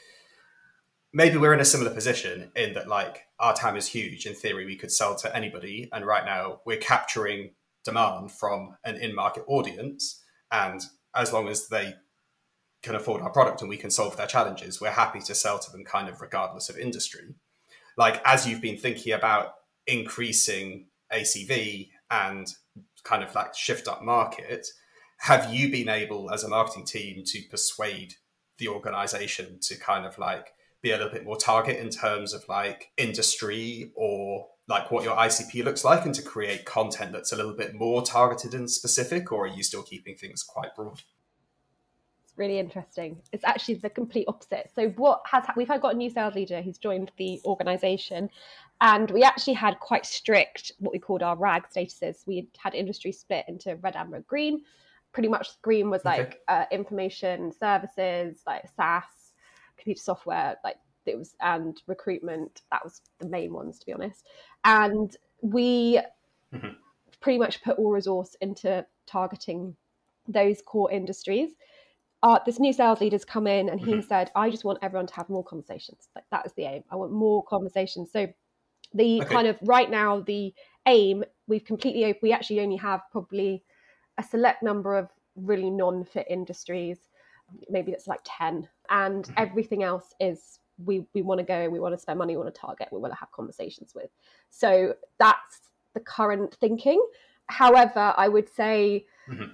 [1.14, 4.26] maybe we're in a similar position in that like our TAM is huge.
[4.26, 7.52] In theory, we could sell to anybody, and right now we're capturing
[7.84, 10.82] demand from an in-market audience, and
[11.14, 11.94] as long as they
[12.82, 15.70] can afford our product and we can solve their challenges, we're happy to sell to
[15.70, 17.34] them kind of regardless of industry.
[17.96, 19.54] Like as you've been thinking about
[19.86, 22.46] increasing ACV and
[23.04, 24.66] kind of like shift up market,
[25.18, 28.14] have you been able as a marketing team to persuade
[28.58, 30.53] the organization to kind of like
[30.84, 35.16] be a little bit more target in terms of like industry or like what your
[35.16, 39.32] ICP looks like and to create content that's a little bit more targeted and specific
[39.32, 41.00] or are you still keeping things quite broad?
[42.22, 43.22] It's really interesting.
[43.32, 44.70] It's actually the complete opposite.
[44.74, 48.28] So what has we've had got a new sales leader who's joined the organization
[48.82, 52.26] and we actually had quite strict what we called our rag statuses.
[52.26, 54.62] We had industry split into red, amber, green
[55.14, 56.38] pretty much green was like okay.
[56.48, 59.04] uh, information services, like SaaS,
[59.84, 62.62] computer software, like it was, and recruitment.
[62.72, 64.26] That was the main ones, to be honest.
[64.64, 66.00] And we
[66.52, 66.68] mm-hmm.
[67.20, 69.76] pretty much put all resource into targeting
[70.26, 71.50] those core industries.
[72.22, 74.08] Uh, this new sales leader's come in and he mm-hmm.
[74.08, 76.08] said, I just want everyone to have more conversations.
[76.14, 76.84] Like that is the aim.
[76.90, 78.10] I want more conversations.
[78.10, 78.26] So
[78.94, 79.34] the okay.
[79.34, 80.54] kind of right now the
[80.86, 83.62] aim we've completely we actually only have probably
[84.18, 87.08] a select number of really non-fit industries
[87.68, 89.34] maybe it's like 10 and mm-hmm.
[89.36, 92.60] everything else is we we want to go we want to spend money want to
[92.60, 94.10] target we want to have conversations with
[94.50, 95.60] so that's
[95.94, 97.04] the current thinking
[97.46, 99.44] however i would say mm-hmm.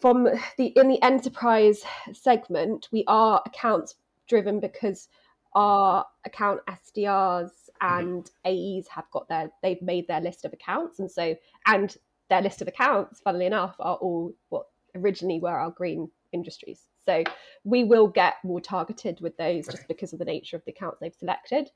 [0.00, 0.24] from
[0.58, 3.94] the in the enterprise segment we are accounts
[4.26, 5.08] driven because
[5.54, 7.98] our account sdrs mm-hmm.
[8.00, 8.78] and mm-hmm.
[8.78, 11.96] aes have got their they've made their list of accounts and so and
[12.30, 16.86] their list of accounts, funnily enough, are all what originally were our green industries.
[17.10, 17.24] So
[17.64, 20.98] we will get more targeted with those just because of the nature of the accounts
[21.00, 21.70] they've selected.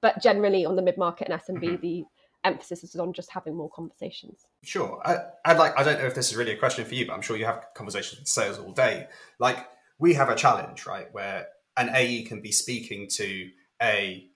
[0.00, 1.82] But generally, on the mid market and SMB, mm-hmm.
[1.82, 2.04] the
[2.44, 4.46] emphasis is on just having more conversations.
[4.62, 5.00] Sure.
[5.04, 5.78] I, I'd like.
[5.78, 7.46] I don't know if this is really a question for you, but I'm sure you
[7.46, 9.06] have conversations with sales all day.
[9.38, 9.66] Like
[9.98, 13.48] we have a challenge, right, where an AE can be speaking to
[13.80, 14.26] a,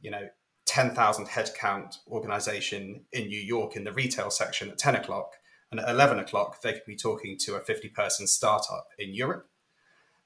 [0.00, 0.28] you know,
[0.66, 5.32] 10,000 headcount organization in New York in the retail section at 10 o'clock.
[5.70, 9.48] And at 11 o'clock, they could be talking to a 50 person startup in Europe.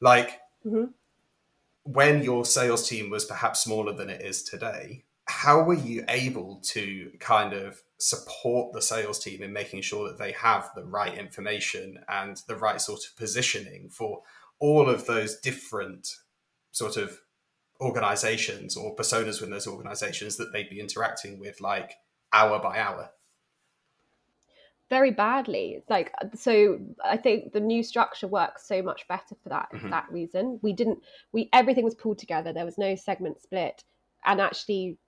[0.02, 0.86] Like, mm-hmm.
[1.84, 6.60] when your sales team was perhaps smaller than it is today, how were you able
[6.64, 11.16] to kind of support the sales team in making sure that they have the right
[11.16, 14.22] information and the right sort of positioning for
[14.58, 16.08] all of those different
[16.72, 17.20] sort of
[17.80, 21.94] organizations or personas within those organizations that they'd be interacting with like
[22.32, 23.10] hour by hour
[24.92, 29.66] very badly like so i think the new structure works so much better for that
[29.72, 29.88] mm-hmm.
[29.88, 30.98] that reason we didn't
[31.32, 33.82] we everything was pulled together there was no segment split
[34.26, 34.98] and actually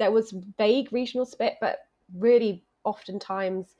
[0.00, 1.78] there was vague regional split but
[2.16, 3.76] really oftentimes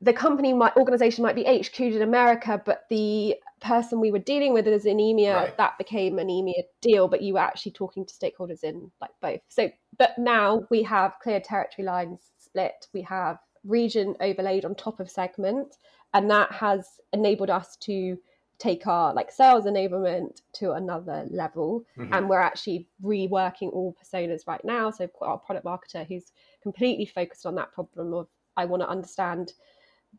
[0.00, 4.52] the company might organization might be HQ'd in America, but the person we were dealing
[4.52, 5.32] with is in EMEA.
[5.32, 5.56] Right.
[5.56, 9.38] That became an EMEA deal, but you were actually talking to stakeholders in like both.
[9.48, 12.88] So, but now we have clear territory lines split.
[12.92, 15.76] We have region overlaid on top of segment,
[16.14, 18.18] and that has enabled us to
[18.58, 22.12] take our like sales enablement to another level mm-hmm.
[22.12, 26.30] and we're actually reworking all personas right now so our product marketer who's
[26.62, 29.54] completely focused on that problem of i want to understand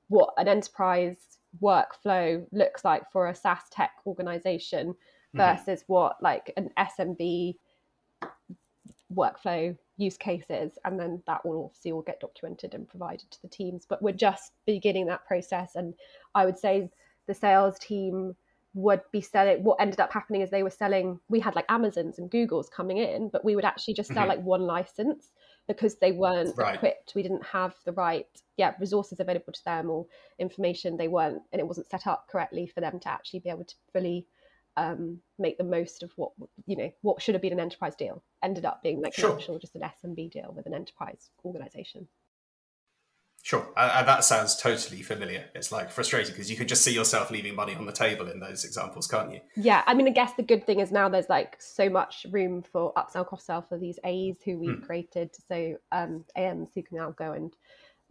[0.09, 5.37] what an enterprise workflow looks like for a SaaS tech organization mm-hmm.
[5.37, 5.93] versus mm-hmm.
[5.93, 7.55] what like an SMB
[9.13, 13.47] workflow use cases and then that will obviously all get documented and provided to the
[13.47, 15.93] teams but we're just beginning that process and
[16.35, 16.89] i would say
[17.27, 18.35] the sales team
[18.75, 22.17] would be selling what ended up happening is they were selling we had like amazons
[22.17, 24.29] and googles coming in but we would actually just sell mm-hmm.
[24.29, 25.31] like one license
[25.67, 26.75] because they weren't Right.
[26.75, 27.13] equipped.
[27.15, 28.27] We didn't have the right
[28.57, 30.05] yeah resources available to them or
[30.39, 33.65] information they weren't and it wasn't set up correctly for them to actually be able
[33.65, 34.25] to fully
[34.77, 36.31] um, make the most of what
[36.65, 39.31] you know what should have been an enterprise deal ended up being like Sure.
[39.31, 42.07] an actual just an SMB deal with an enterprise organization.
[43.45, 45.45] Sure, and, and that sounds totally familiar.
[45.53, 48.39] It's like frustrating because you can just see yourself leaving money on the table in
[48.39, 49.41] those examples, can't you?
[49.55, 52.61] Yeah, I mean, I guess the good thing is now there's like so much room
[52.63, 54.83] for upsell, cross sell for these A's who we've Hmm.
[54.85, 55.31] created.
[55.49, 57.53] So um, AMs who can now go and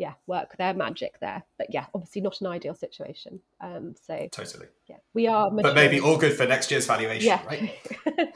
[0.03, 1.45] yeah work their magic there.
[1.59, 3.39] But yeah, obviously not an ideal situation.
[3.61, 4.67] Um, so Totally.
[4.89, 5.49] yeah, we are.
[5.49, 7.47] But maybe all good for next year's valuation, yeah.
[7.47, 7.73] right?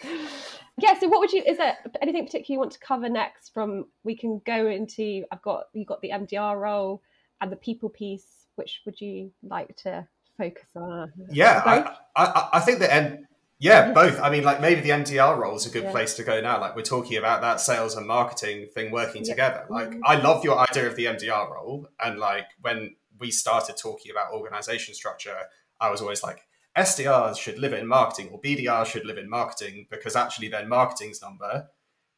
[0.79, 0.97] yeah.
[1.01, 1.43] So what would you?
[1.45, 3.53] Is there anything particular you want to cover next?
[3.53, 5.25] From we can go into.
[5.33, 7.03] I've got you got the MDR role
[7.41, 8.47] and the people piece.
[8.55, 10.07] Which would you like to
[10.39, 11.13] focus on?
[11.31, 13.27] Yeah, I, I, I think the end.
[13.59, 14.21] Yeah, both.
[14.21, 15.91] I mean, like maybe the MDR role is a good Yeah.
[15.91, 16.61] place to go now.
[16.61, 19.33] Like we're talking about that sales and marketing thing working Yeah.
[19.33, 19.67] together.
[19.71, 20.01] Like Mhm.
[20.05, 24.33] I love your idea of the MDR role, and like when we started talking about
[24.33, 25.49] organization structure,
[25.81, 26.43] I was always like,
[26.77, 31.23] SDRs should live in marketing or BDRs should live in marketing because actually then marketing's
[31.23, 31.71] number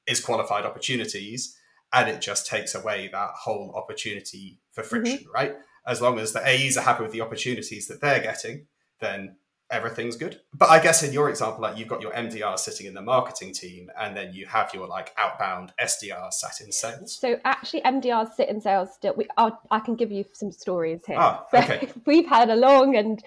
[0.07, 1.57] is qualified opportunities,
[1.93, 5.55] and it just takes away that whole opportunity for friction, right?
[5.87, 8.67] As long as the AEs are happy with the opportunities that they're getting,
[8.99, 9.37] then
[9.71, 10.41] everything's good.
[10.55, 13.53] But I guess in your example, like you've got your MDR sitting in the marketing
[13.53, 17.19] team, and then you have your like outbound SDR sat in sales.
[17.19, 19.15] So actually, MDRs sit in sales still.
[19.17, 21.17] We, I'll, I can give you some stories here.
[21.19, 21.89] Ah, So okay.
[22.07, 23.23] we've had a long and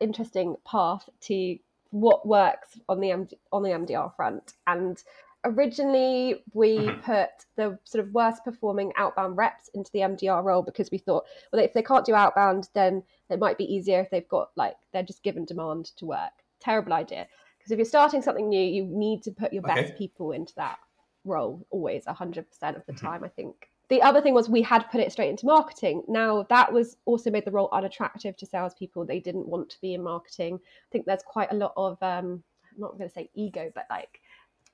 [0.00, 1.58] interesting path to
[1.90, 4.54] what works on the MD, on the MDR front.
[4.66, 5.02] And
[5.44, 7.02] originally, we Mhm.
[7.02, 11.24] put the sort of worst performing outbound reps into the MDR role because we thought,
[11.52, 14.76] well, if they can't do outbound, then it might be easier if they've got like
[14.92, 16.32] they're just given demand to work.
[16.60, 17.26] Terrible idea.
[17.58, 19.82] Because if you're starting something new, you need to put your Okay.
[19.82, 20.78] best people into that
[21.24, 23.00] role always 100% of the Mhm.
[23.00, 26.42] time i think the other thing was we had put it straight into marketing now
[26.44, 30.02] that was also made the role unattractive to salespeople they didn't want to be in
[30.02, 33.70] marketing i think there's quite a lot of um i'm not going to say ego
[33.74, 34.22] but like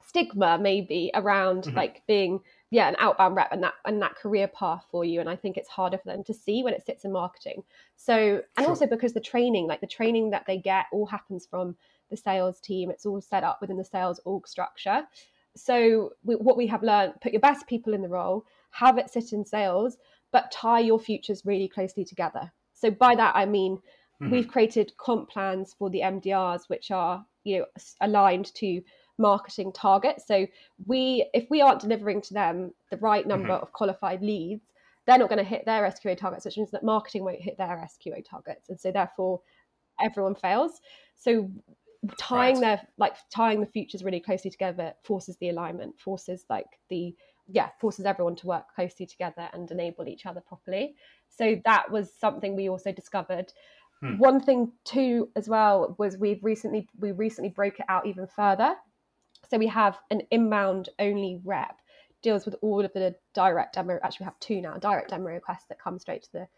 [0.06, 1.74] stigma maybe around Mhm.
[1.74, 2.40] like being
[2.70, 5.56] yeah an outbound rep and that and that career path for you and i think
[5.56, 7.62] it's harder for them to see when it sits in marketing
[7.96, 8.68] so and Sure.
[8.68, 11.76] also because the training like the training that they get all happens from
[12.10, 15.06] the sales team it's all set up within the sales org structure
[15.56, 19.10] so we, what we have learned put your best people in the role have it
[19.10, 19.96] sit in sales
[20.30, 23.80] but tie your futures really closely together so by that i mean
[24.20, 24.30] Mhm.
[24.30, 27.66] we've created comp plans for the mdrs which are you know
[28.00, 28.82] aligned to
[29.18, 30.26] marketing targets.
[30.26, 30.46] So
[30.86, 34.62] we if we aren't delivering to them the right number of qualified leads
[35.06, 37.88] they're not going to hit their sqa targets which means that marketing won't hit their
[37.88, 38.68] sqa targets.
[38.68, 39.40] And so therefore
[40.00, 40.80] everyone fails.
[41.14, 41.50] So
[42.18, 42.60] tying Right.
[42.60, 47.14] their like tying the futures really closely together forces the alignment forces like the
[47.48, 50.94] yeah forces everyone to work closely together and enable each other properly.
[51.28, 53.52] So that was something we also discovered.
[54.00, 54.16] Hmm.
[54.18, 58.74] one thing too as well was we've recently we recently broke it out even further
[59.48, 61.80] so we have an inbound only rep
[62.22, 65.66] deals with all of the direct demo actually we have two now direct demo requests
[65.68, 66.48] that come straight to the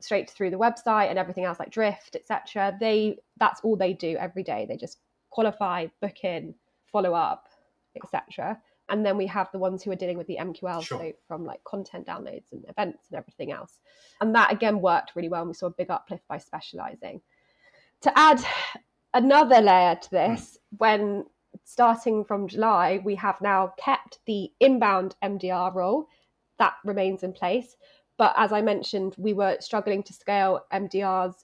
[0.00, 4.16] straight through the website and everything else like drift etc they that's all they do
[4.18, 4.66] every day.
[4.68, 4.98] They just
[5.30, 6.54] qualify book in
[6.90, 7.48] follow up
[7.96, 10.98] etc and then we have the ones who are dealing with the mql Sure.
[10.98, 13.78] so from like content downloads and events and everything else.
[14.20, 17.22] And that again worked really well and we saw a big uplift by specializing.
[18.02, 18.44] To add
[19.14, 20.76] another layer to this hmm.
[20.76, 21.24] when
[21.64, 26.08] starting from july we have now kept the inbound mdr role.
[26.58, 27.76] That remains in place.
[28.18, 31.34] But as i mentioned we were struggling to scale mdrs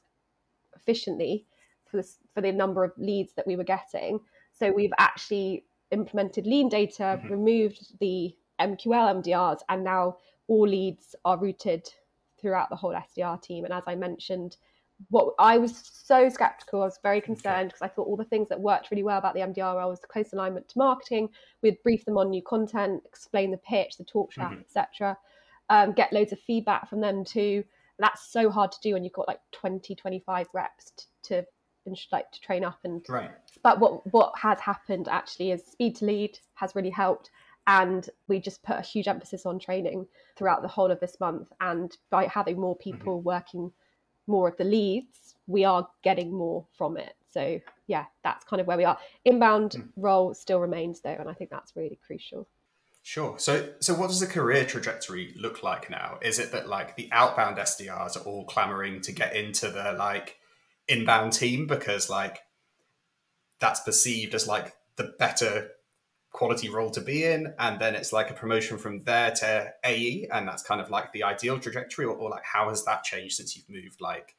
[0.76, 1.46] efficiently
[1.90, 4.20] for the, for the number of leads that we were getting.
[4.52, 7.30] So we've actually implemented LeanData Mhm.
[7.30, 10.16] removed the mql mdrs and now
[10.48, 11.88] all leads are routed
[12.38, 13.64] throughout the whole sdr team.
[13.64, 14.56] And as i mentioned
[15.10, 18.48] what I was so skeptical, I was very concerned because I thought all the things
[18.48, 21.28] that worked really well about the MDR role was the close alignment to marketing.
[21.62, 24.60] We'd brief them on new content, explain the pitch, the talk track, Mhm.
[24.60, 25.16] etc.
[25.70, 27.64] Um, get loads of feedback from them too.
[27.98, 31.46] That's so hard to do when you've got like 20, 25 reps t- to
[32.12, 33.30] like to train up and Right.
[33.62, 37.30] but what what has happened actually is speed to lead has really helped
[37.66, 41.50] and we just put a huge emphasis on training throughout the whole of this month
[41.62, 43.72] and by having more people working
[44.28, 48.66] more of the leads we are getting more from it so yeah that's kind of
[48.66, 49.88] where we are inbound Mm.
[49.96, 52.46] role still remains though and i think that's really crucial
[53.02, 53.38] Sure.
[53.38, 56.18] So, so what does the career trajectory look like now?
[56.20, 60.36] Is it that like the outbound SDRs are all clamoring to get into the like
[60.88, 62.40] inbound team because like
[63.60, 65.70] that's perceived as like the better
[66.30, 70.28] quality role to be in and then it's like a promotion from there to ae
[70.32, 73.36] and that's kind of like the ideal trajectory or, or like how has that changed
[73.36, 74.36] since you've moved like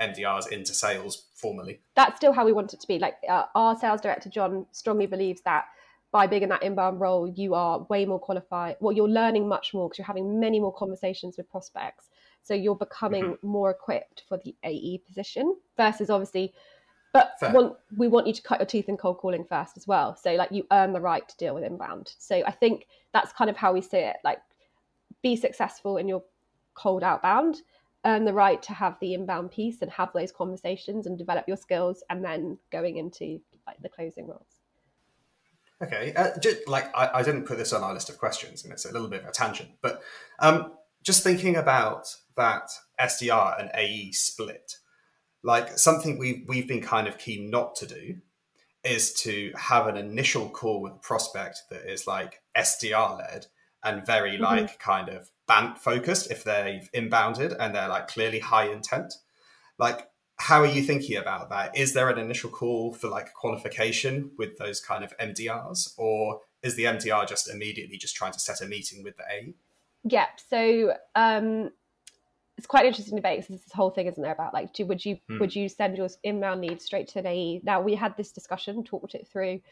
[0.00, 1.80] mdrs into sales formally?
[1.94, 2.98] That's still how we want it to be.
[2.98, 5.66] Like uh, our sales director john strongly believes that
[6.12, 9.72] by being in that inbound role you are way more qualified well you're learning much
[9.72, 12.08] more because you're having many more conversations with prospects.
[12.42, 13.46] So you're becoming mm-hmm.
[13.46, 16.54] more equipped for the ae position versus obviously
[17.12, 20.16] but want, we want you to cut your teeth in cold calling first as well.
[20.16, 22.14] So like you earn the right to deal with inbound.
[22.18, 24.16] So I think that's kind of how we see it.
[24.22, 24.38] Like
[25.22, 26.22] be successful in your
[26.74, 27.62] cold outbound,
[28.04, 31.56] earn the right to have the inbound piece and have those conversations and develop your
[31.56, 34.60] skills, and then going into like the closing roles.
[35.82, 38.72] Okay, uh, just, like I, I, didn't put this on our list of questions, and
[38.72, 40.02] it's a little bit of a tangent, but
[40.38, 42.68] um, just thinking about that
[43.00, 44.76] SDR and AE split
[45.42, 48.16] like something we've we've been kind of keen not to do
[48.84, 53.46] is to have an initial call with a prospect that is like SDR led
[53.84, 54.44] and very mm-hmm.
[54.44, 59.14] like kind of BANT focused if they've inbounded and they're like clearly high intent.
[59.78, 61.76] Like, how are you thinking about that?
[61.76, 66.76] Is there an initial call for like qualification with those kind of MDRs, or is
[66.76, 69.54] the MDR just immediately just trying to set a meeting with the A?
[70.04, 70.26] Yeah.
[70.48, 71.70] So um,
[72.60, 75.02] it's quite an interesting debate because this whole thing isn't there about like do would
[75.02, 75.38] you hmm.
[75.38, 77.62] would you send your inbound leads straight to an AE?
[77.64, 79.62] Now we had this discussion, talked it through.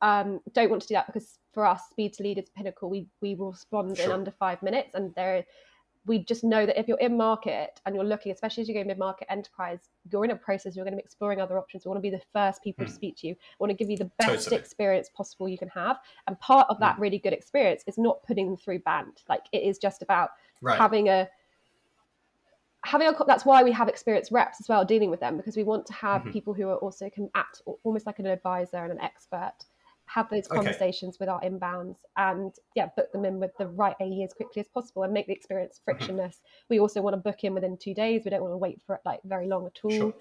[0.00, 2.88] Um, don't want to do that because for us, speed to lead is pinnacle.
[2.88, 4.06] We we will respond sure.
[4.06, 5.44] in under five minutes, and there
[6.06, 8.82] we just know that if you're in market and you're looking, especially as you go
[8.82, 10.74] mid market enterprise, you're in a process.
[10.74, 11.84] You're going to be exploring other options.
[11.84, 12.94] We want to be the first people to hmm.
[12.94, 13.34] speak to you.
[13.34, 14.56] We want to give you the best totally.
[14.56, 17.02] experience possible you can have, and part of that hmm.
[17.02, 19.24] really good experience is not putting them through BANT.
[19.28, 20.30] Like it is just about
[20.62, 20.78] right.
[20.78, 21.28] having a
[22.88, 25.62] having a that's why we have experienced reps as well dealing with them because we
[25.62, 26.32] want to have mm-hmm.
[26.32, 29.54] people who are also can act almost like an advisor and an expert
[30.06, 31.18] have those conversations okay.
[31.20, 34.68] with our inbounds and yeah book them in with the right AE as quickly as
[34.68, 35.98] possible and make the experience mm-hmm.
[35.98, 36.66] frictionless mm-hmm.
[36.70, 38.94] we also want to book in within two days we don't want to wait for
[38.94, 40.14] it like very long at all sure.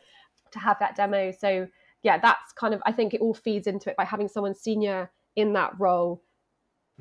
[0.51, 1.65] to have that demo so
[2.03, 5.09] yeah that's kind of i think it all feeds into it by having someone senior
[5.37, 6.21] in that role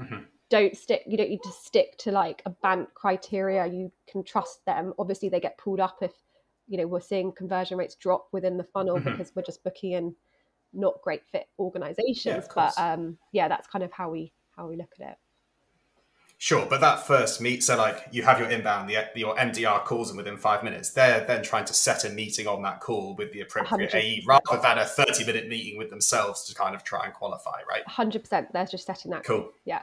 [0.00, 4.22] mm-hmm don't stick you don't need to stick to like a BANT criteria you can
[4.22, 6.12] trust them obviously they get pulled up if
[6.68, 9.10] you know we're seeing conversion rates drop within the funnel mm-hmm.
[9.10, 10.14] because we're just booking in
[10.72, 14.76] not great fit organizations yeah, but um yeah that's kind of how we how we
[14.76, 15.16] look at it
[16.38, 20.08] Sure, but that first meet, so like you have your inbound, the, your MDR calls
[20.08, 20.90] them within five minutes.
[20.90, 23.94] They're then trying to set a meeting on that call with the appropriate 100.
[23.94, 27.60] AE rather than a 30 minute meeting with themselves to kind of try and qualify,
[27.66, 27.82] right?
[27.88, 28.52] 100%.
[28.52, 29.24] They're just setting that.
[29.24, 29.50] Cool.
[29.64, 29.80] Yeah.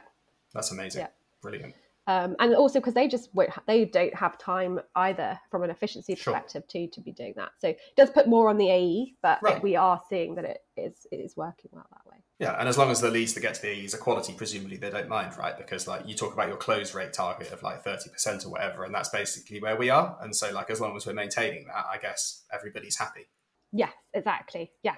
[0.54, 1.02] That's amazing.
[1.02, 1.08] Yeah.
[1.42, 1.74] Brilliant.
[2.06, 5.70] Um, and also because they just won't ha- they don't have time either from an
[5.70, 6.82] efficiency perspective sure.
[6.82, 9.62] to to be doing that so it does put more on the ae but right.
[9.62, 12.76] we are seeing that it is it is working well that way yeah and as
[12.76, 15.34] long as the leads that get to the aes are quality presumably they don't mind
[15.38, 18.84] right because like you talk about your close rate target of like 30% or whatever
[18.84, 21.86] and that's basically where we are and so like as long as we're maintaining that
[21.90, 23.26] i guess everybody's happy
[23.72, 24.96] yes exactly yeah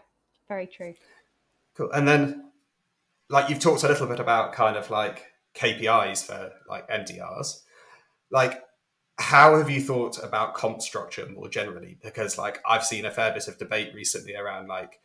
[0.48, 0.92] very true
[1.76, 2.50] cool and then
[3.28, 5.26] like you've talked a little bit about kind of like
[5.56, 7.62] KPIs for like MDRs.
[8.30, 8.62] Like,
[9.18, 11.98] how have you thought about comp structure more generally?
[12.02, 15.00] Because like I've seen a fair bit of debate recently around like,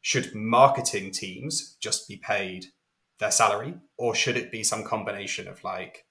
[0.00, 2.66] should marketing teams just be paid
[3.18, 6.04] their salary, or should it be some combination of like,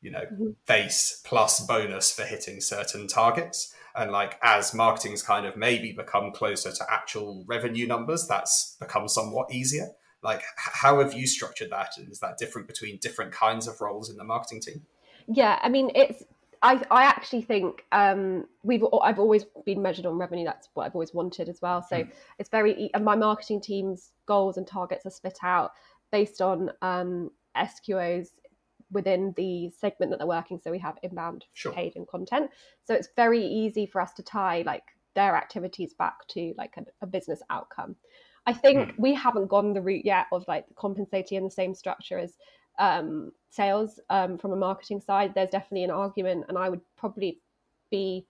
[0.00, 0.50] you know, mm-hmm.
[0.66, 3.74] base plus bonus for hitting certain targets?
[3.96, 9.08] And like as marketing's kind of maybe become closer to actual revenue numbers, that's become
[9.08, 9.88] somewhat easier
[10.24, 14.10] like how have you structured that and is that different between different kinds of roles
[14.10, 14.82] in the marketing team
[15.28, 16.24] yeah i mean it's
[16.64, 20.46] I, I actually think um, we've I've always been measured on revenue.
[20.46, 21.82] That's what I've always wanted as well.
[21.82, 22.10] So mm.
[22.38, 25.72] it's very and my marketing team's goals and targets are split out
[26.10, 28.28] based on um, SQOs
[28.90, 30.58] within the segment that they're working.
[30.58, 31.72] So we have inbound, sure.
[31.72, 32.50] paid, and content.
[32.84, 36.84] So it's very easy for us to tie like their activities back to like a,
[37.02, 37.96] a business outcome.
[38.46, 38.98] I think mm.
[38.98, 42.36] we haven't gone the route yet of like compensating in the same structure as
[42.78, 45.34] um, sales um, from a marketing side.
[45.34, 47.40] There's definitely an argument, and I would probably
[47.90, 48.26] be,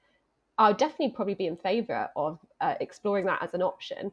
[0.58, 4.12] I would definitely probably be in favour of uh, exploring that as an option.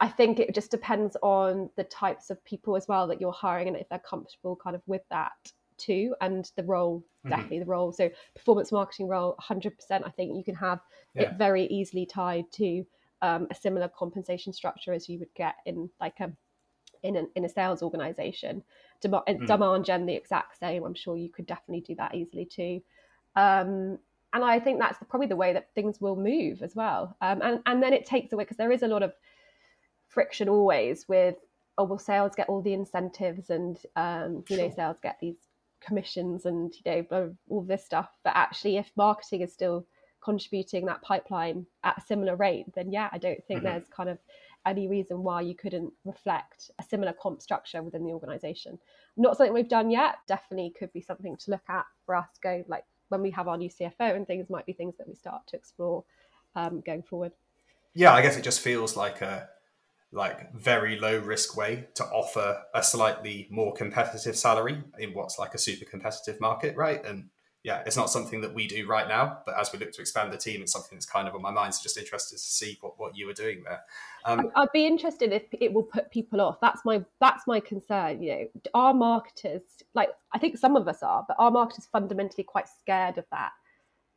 [0.00, 3.68] I think it just depends on the types of people as well that you're hiring
[3.68, 5.32] and if they're comfortable kind of with that
[5.76, 7.30] too and the role mm-hmm.
[7.30, 10.80] definitely the role so performance marketing role 100% i think you can have
[11.14, 11.22] yeah.
[11.22, 12.84] it very easily tied to
[13.22, 16.32] um, a similar compensation structure as you would get in like a
[17.02, 18.62] in, an, in a sales organization.
[19.00, 19.46] Demand, mm.
[19.46, 20.84] demand gen the exact same.
[20.84, 22.82] I'm sure you could definitely do that easily too.
[23.36, 23.98] Um,
[24.32, 27.16] and I think that's probably the way that things will move as well.
[27.20, 29.12] Um, and and then it takes away because there is a lot of
[30.08, 31.36] friction always with
[31.76, 35.36] oh well sales get all the incentives and um, you know sales get these
[35.80, 39.86] commissions and you know all this stuff but actually if marketing is still
[40.28, 43.68] contributing that pipeline at a similar rate then yeah i don't think mm-hmm.
[43.68, 44.18] there's kind of
[44.66, 48.78] any reason why you couldn't reflect a similar comp structure within the organization
[49.16, 52.62] not something we've done yet definitely could be something to look at for us going
[52.68, 55.40] like when we have our new cfo and things might be things that we start
[55.46, 56.04] to explore
[56.56, 57.32] um, going forward
[57.94, 59.48] yeah i guess it just feels like a
[60.12, 65.54] like very low risk way to offer a slightly more competitive salary in what's like
[65.54, 67.04] a super competitive market, right?
[67.04, 67.28] And
[67.64, 70.32] yeah, it's not something that we do right now, but as we look to expand
[70.32, 71.74] the team, it's something that's kind of on my mind.
[71.74, 73.80] So just interested to see what, what you were doing there.
[74.24, 76.60] Um, I'd be interested if it will put people off.
[76.60, 78.22] That's my that's my concern.
[78.22, 79.62] You know, our marketers,
[79.94, 83.50] like I think some of us are, but our marketers fundamentally quite scared of that.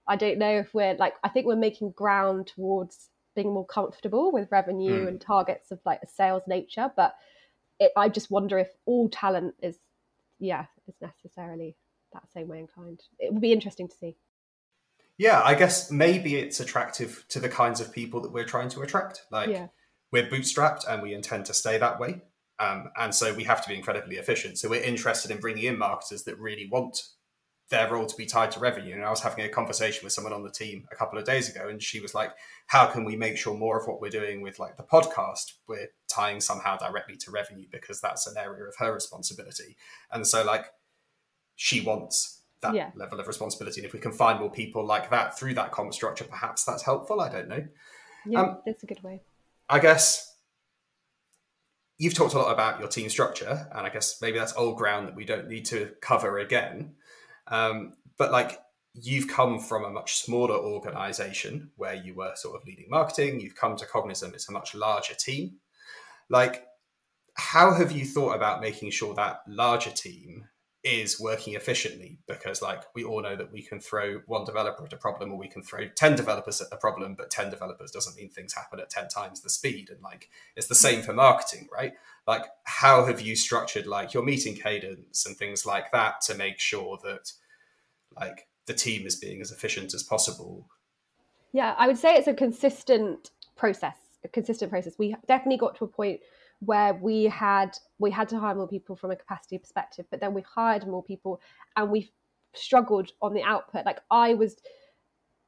[0.07, 4.31] I don't know if we're like I think we're making ground towards being more comfortable
[4.31, 5.07] with revenue mm.
[5.07, 6.91] and targets of like a sales nature.
[6.95, 7.15] But
[7.79, 9.77] it, I just wonder if all talent is,
[10.39, 11.75] yeah, is necessarily
[12.13, 13.01] that same way inclined.
[13.19, 14.15] It would be interesting to see.
[15.17, 18.81] Yeah, I guess maybe it's attractive to the kinds of people that we're trying to
[18.81, 19.21] attract.
[19.31, 19.67] Like yeah.
[20.11, 22.21] we're bootstrapped and we intend to stay that way.
[22.59, 24.57] Um, and so we have to be incredibly efficient.
[24.57, 27.03] So we're interested in bringing in marketers that really want
[27.71, 28.93] their role to be tied to revenue.
[28.93, 31.49] And I was having a conversation with someone on the team a couple of days
[31.49, 32.31] ago, and she was like,
[32.67, 35.87] "How can we make sure more of what we're doing with like the podcast we're
[36.07, 39.77] tying somehow directly to revenue because that's an area of her responsibility."
[40.11, 40.65] And so, like,
[41.61, 42.89] she wants that yeah.
[42.95, 45.93] level of responsibility, and if we can find more people like that through that comp
[45.93, 47.21] structure, perhaps that's helpful.
[47.21, 47.63] I don't know.
[48.25, 49.21] Yeah, um, that's a good way.
[49.69, 50.35] I guess
[51.99, 55.07] you've talked a lot about your team structure, and I guess maybe that's old ground
[55.07, 56.95] that we don't need to cover again.
[57.45, 58.59] Um, but like
[58.95, 63.55] you've come from a much smaller organization where you were sort of leading marketing, you've
[63.55, 65.57] come to Cognism, it's a much larger team.
[66.27, 66.65] Like,
[67.35, 70.47] how have you thought about making sure that larger team
[70.83, 72.19] is working efficiently?
[72.27, 75.37] Because, like, we all know that we can throw one developer at a problem or
[75.37, 78.79] we can throw 10 developers at a problem, but 10 developers doesn't mean things happen
[78.79, 79.89] at 10 times the speed.
[79.89, 81.93] And, like, it's the same for marketing, right?
[82.25, 86.59] Like, how have you structured, like, your meeting cadence and things like that to make
[86.59, 87.31] sure that
[88.19, 90.67] like the team is being as efficient as possible.
[91.53, 94.93] Yeah, I would say it's a consistent process, a consistent process.
[94.97, 96.21] We definitely got to a point
[96.61, 100.33] where we had we had to hire more people from a capacity perspective, but then
[100.33, 101.41] we hired more people
[101.75, 102.11] and we
[102.53, 103.85] struggled on the output.
[103.85, 104.55] Like I was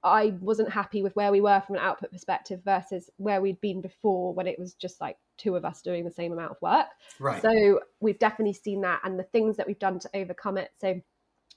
[0.03, 3.79] I wasn't happy with where we were from an output perspective versus where we'd been
[3.79, 6.87] before when it was just like two of us doing the same amount of work.
[7.19, 7.41] Right.
[7.41, 10.71] So we've definitely seen that and the things that we've done to overcome it.
[10.75, 10.99] So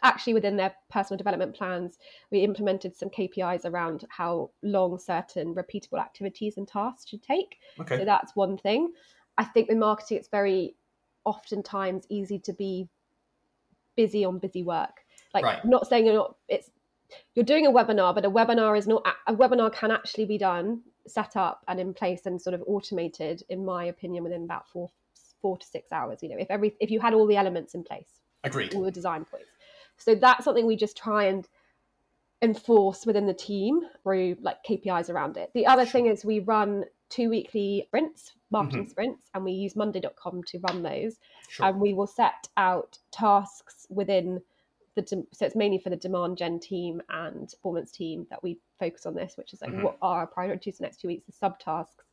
[0.03, 1.97] actually within their personal development plans
[2.31, 7.97] we implemented some kpis around how long certain repeatable activities and tasks should take okay.
[7.97, 8.93] so that's one thing
[9.39, 10.75] i think with marketing it's very
[11.25, 12.89] oftentimes easy to be
[13.97, 15.65] busy on busy work like right.
[15.65, 16.71] not saying you're not it's
[17.35, 20.81] you're doing a webinar but a webinar is not a webinar can actually be done
[21.07, 24.91] set up and in place and sort of automated in my opinion within about four
[25.41, 27.83] four to six hours you know if every if you had all the elements in
[27.83, 29.47] place agreed all the design points
[29.99, 31.49] so that's something we just try and
[32.43, 35.51] enforce within the team through like KPIs around it.
[35.55, 35.93] The other sure.
[35.93, 38.91] thing is we run two weekly sprints, marketing mm-hmm.
[38.91, 41.17] sprints, and we use monday.com to run those.
[41.49, 41.67] Sure.
[41.67, 44.41] And we will set out tasks within
[44.97, 48.59] the de- so it's mainly for the demand gen team and performance team that we
[48.81, 49.83] focus on this, which is like mm-hmm.
[49.83, 52.05] what are our priorities for the next two weeks, the subtasks.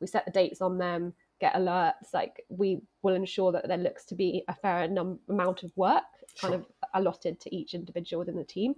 [0.00, 2.12] We set the dates on them, get alerts.
[2.12, 6.02] Like we will ensure that there looks to be a fair num- amount of work
[6.36, 6.50] sure.
[6.50, 8.74] kind of allotted to each individual within the team,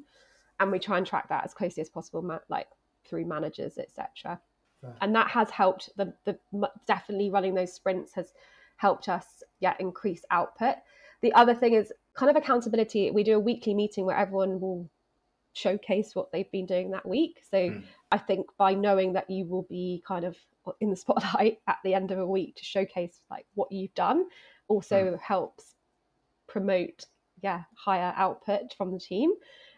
[0.60, 2.68] and we try and track that as closely as possible, like
[3.06, 4.40] through managers, etc.
[5.00, 5.90] And that has helped.
[5.96, 6.38] The, the
[6.86, 8.32] definitely running those sprints has
[8.76, 10.76] helped us yeah increase output.
[11.22, 13.10] The other thing is kind of accountability.
[13.10, 14.88] We do a weekly meeting where everyone will
[15.54, 17.40] showcase what they've been doing that week.
[17.50, 17.84] So mm.
[18.10, 20.36] I think by knowing that you will be kind of
[20.80, 24.26] in the spotlight at the end of a week to showcase like what you've done
[24.68, 25.20] also mm.
[25.20, 25.74] helps
[26.48, 27.06] promote
[27.42, 29.32] yeah higher output from the team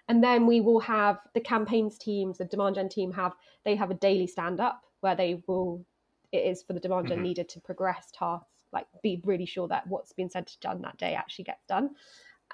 [0.09, 3.33] and then we will have the campaigns teams the demand gen team have
[3.65, 5.85] they have a daily stand up where they will
[6.33, 7.27] it is for the demand gen mm-hmm.
[7.27, 10.97] leader to progress tasks like be really sure that what's been said to done that
[10.99, 11.91] day actually gets done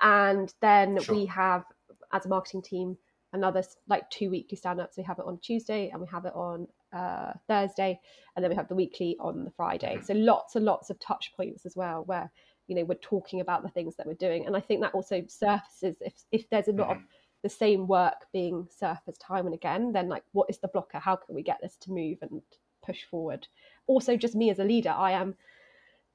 [0.00, 1.14] and then sure.
[1.14, 1.64] we have
[2.12, 2.96] as a marketing team
[3.32, 6.34] another like two weekly stand ups we have it on tuesday and we have it
[6.34, 7.98] on uh, thursday
[8.36, 10.04] and then we have the weekly on the friday mm-hmm.
[10.04, 12.30] so lots and lots of touch points as well where
[12.66, 15.22] you know we're talking about the things that we're doing and i think that also
[15.26, 16.98] surfaces if if there's a lot mm-hmm.
[16.98, 17.08] of
[17.42, 21.16] the same work being surfaced time and again then like what is the blocker how
[21.16, 22.40] can we get this to move and
[22.84, 23.46] push forward
[23.86, 25.34] also just me as a leader i am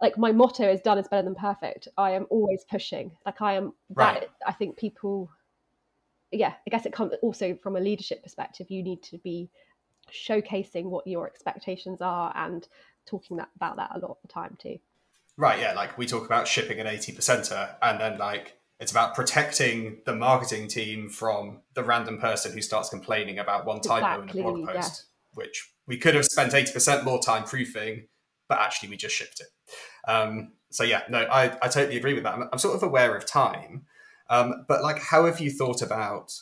[0.02, 1.88] like my motto is done is better than perfect.
[1.98, 3.12] I am always pushing.
[3.26, 4.30] Like I am that Right.
[4.46, 5.30] I think people
[6.32, 9.50] yeah, I guess it comes also from a leadership perspective, you need to be
[10.12, 12.68] showcasing what your expectations are and
[13.06, 14.78] talking that, about that a lot of the time too.
[15.38, 19.16] Right, yeah, like we talk about shipping an 80 percenter, and then like it's about
[19.16, 24.40] protecting the marketing team from the random person who starts complaining about one typo Exactly,
[24.40, 24.82] in a blog yeah.
[24.82, 28.08] post, which we could have spent 80% more time proofing,
[28.48, 29.48] but actually we just shipped it.
[30.10, 32.36] Um, so yeah, no, I, I totally agree with that.
[32.36, 33.86] I'm, I'm sort of aware of time,
[34.30, 36.34] um, but like, how have you thought about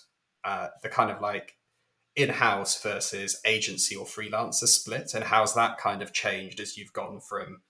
[0.44, 1.54] uh, the kind of like
[2.16, 7.20] in-house versus agency or freelancer split, and how's that kind of changed as you've gone
[7.20, 7.62] from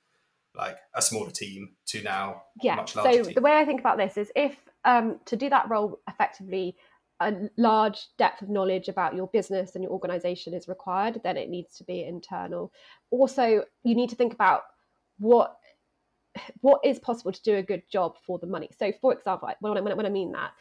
[0.58, 3.34] like a smaller team to now yeah much so team?
[3.34, 6.76] the way i think about this is if um, to do that role effectively
[7.22, 11.50] a large depth of knowledge about your business and your organization is required then it
[11.50, 12.72] needs to be internal.
[13.10, 14.64] Also you need to think about
[15.18, 15.58] what
[16.62, 18.70] what is possible to do a good job for the money.
[18.78, 20.52] So for example when I, when I- when I mean that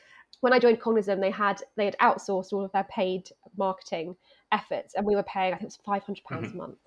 [0.40, 4.16] when I joined Cognism, they had they had outsourced all of their paid marketing
[4.52, 6.78] efforts, and we were paying I think it was five hundred pounds a month,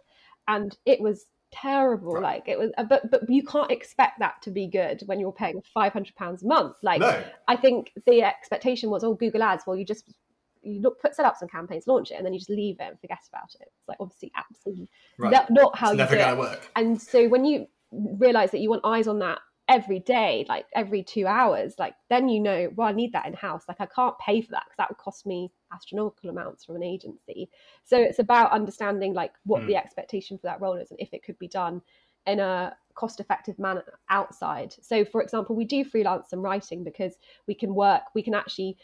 [0.47, 2.13] and it was terrible.
[2.13, 2.21] Right.
[2.21, 5.31] Like it was, uh, but but you can't expect that to be good when you're
[5.31, 6.75] paying five hundred pounds a month.
[6.83, 9.63] Like no, I think the expectation was, oh, Google Ads.
[9.65, 10.13] Well, you just
[10.61, 12.87] you look, put set up some campaigns, launch it, and then you just leave it
[12.87, 13.67] and forget about it.
[13.79, 15.49] It's like obviously absolutely right.
[15.49, 16.37] not, how it's you never do it.
[16.37, 16.71] work.
[16.75, 19.39] And so when you realize that you want eyes on that
[19.69, 23.33] every day, like every two hours, like then you know, well, I need that in
[23.33, 23.65] house.
[23.67, 26.83] Like I can't pay for that because that would cost me astronomical amounts from an
[26.83, 27.49] agency.
[27.83, 29.67] So it's about understanding like what Mm.
[29.67, 31.81] the expectation for that role is and if it could be done
[32.25, 34.73] in a cost effective manner outside.
[34.81, 38.77] So for example, we do freelance some writing because we can work, we can actually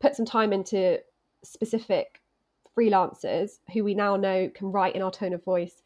[0.00, 1.00] put some time into
[1.44, 2.20] specific
[2.76, 5.82] freelancers who we now know can write in our tone of voice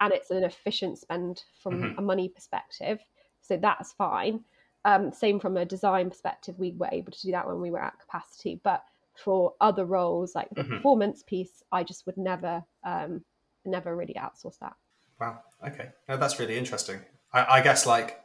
[0.00, 1.98] and it's an efficient spend from Mhm.
[1.98, 3.00] a money perspective
[3.46, 4.40] so that's fine
[4.84, 7.82] um, same from a design perspective we were able to do that when we were
[7.82, 8.84] at capacity but
[9.14, 10.76] for other roles like the Mhm.
[10.76, 13.24] performance piece i just would never um,
[13.64, 14.74] never really outsource that
[15.20, 15.40] Wow.
[15.66, 15.88] Okay.
[16.08, 17.00] No, that's really interesting.
[17.32, 18.20] I, I guess like,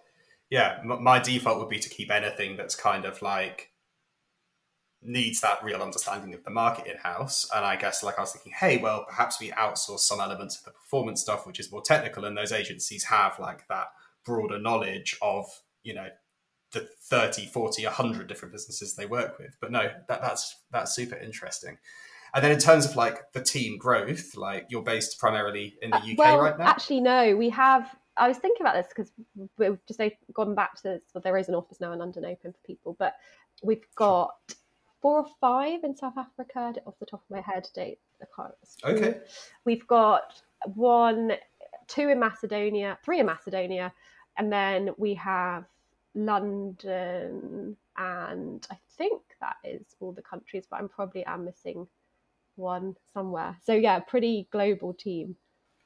[0.49, 3.71] yeah, m- my default would be to keep anything that's kind of like
[5.01, 7.49] needs that real understanding of the market in house.
[7.55, 10.65] And I guess like I was thinking, hey, well, perhaps we outsource some elements of
[10.65, 13.87] the performance stuff, which is more technical, and those agencies have like that
[14.25, 15.45] broader knowledge of
[15.83, 16.07] you know
[16.71, 21.15] the 30 40 100 different businesses they work with but no that, that's that's super
[21.17, 21.77] interesting
[22.33, 25.97] and then in terms of like the team growth like you're based primarily in the
[25.97, 27.35] uk Uh, well, right now Actually, no.
[27.35, 27.95] We have.
[28.17, 29.11] I was thinking about this because
[29.57, 29.99] we've just
[30.33, 31.01] gone back to this.
[31.13, 33.15] Well, there is an office now in London open for people, but
[33.63, 34.35] we've got
[35.01, 37.67] four or five in South Africa off the top of my head.
[37.73, 38.53] Date I can't.
[38.97, 39.19] Okay.
[39.65, 40.41] We've got
[40.75, 41.33] one,
[41.87, 43.93] two in Macedonia, three in Macedonia,
[44.37, 45.65] and then we have
[46.15, 50.65] London, and I think that is all the countries.
[50.69, 51.87] But I'm probably am missing
[52.55, 53.57] one somewhere.
[53.63, 55.35] So yeah, pretty global team.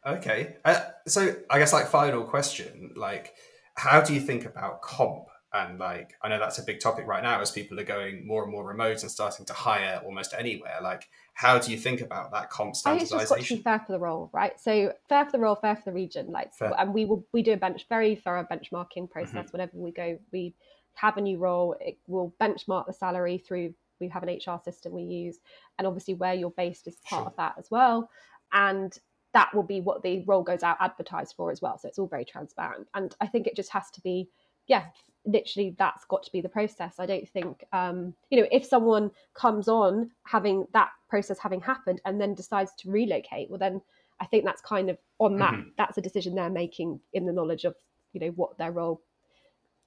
[0.05, 0.57] Okay.
[0.63, 3.33] Uh, so I guess like final question, like
[3.75, 5.27] how do you think about comp?
[5.55, 8.43] And like I know that's a big topic right now as people are going more
[8.43, 10.77] and more remote and starting to hire almost anywhere.
[10.81, 13.45] Like how do you think about that comp I think it's just got to be
[13.45, 13.63] standardization?
[13.63, 14.59] fair for the role, right?
[14.59, 16.27] So fair for the role, fair for the region.
[16.31, 16.73] Like, Fair.
[16.77, 19.51] and we will we do a bench very thorough benchmarking process Mm-hmm.
[19.51, 20.17] whenever we go.
[20.33, 20.53] We
[20.95, 21.75] have a new role.
[21.79, 23.73] It will benchmark the salary through.
[24.01, 25.39] We have an HR system we use,
[25.77, 27.27] and obviously where you're based is part Sure.
[27.27, 28.09] of that as well.
[28.51, 28.97] And
[29.33, 31.77] that will be what the role goes out advertised for as well.
[31.77, 32.87] So it's all very transparent.
[32.93, 34.29] And I think it just has to be,
[34.67, 34.85] yeah,
[35.25, 36.95] literally that's got to be the process.
[36.99, 42.01] I don't think, um, you know, if someone comes on having that process having happened
[42.05, 43.81] and then decides to relocate, well, then
[44.19, 45.53] I think that's kind of on that.
[45.53, 45.71] Mhm.
[45.77, 47.75] That's a decision they're making in the knowledge of,
[48.13, 49.01] you know, what their role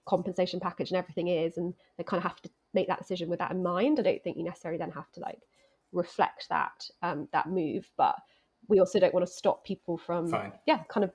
[0.06, 1.56] compensation package and everything is.
[1.58, 3.98] And they kind of have to make that decision with that in mind.
[3.98, 5.40] I don't think you necessarily then have to like
[5.92, 8.16] reflect that, um, that move, but
[8.68, 10.52] we also don't want to stop people from Fine.
[10.66, 11.12] yeah kind of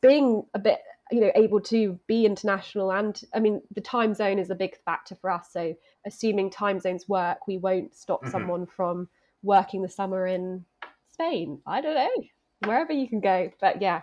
[0.00, 0.80] being a bit
[1.10, 4.76] you know able to be international and i mean the time zone is a big
[4.84, 5.48] factor for us.
[5.52, 5.74] So
[6.06, 8.30] assuming time zones work we won't stop Mhm.
[8.30, 9.08] someone from
[9.42, 10.64] working the summer in
[11.08, 11.60] spain.
[11.66, 12.10] I don't know
[12.66, 13.50] wherever you can go.
[13.60, 14.02] But yeah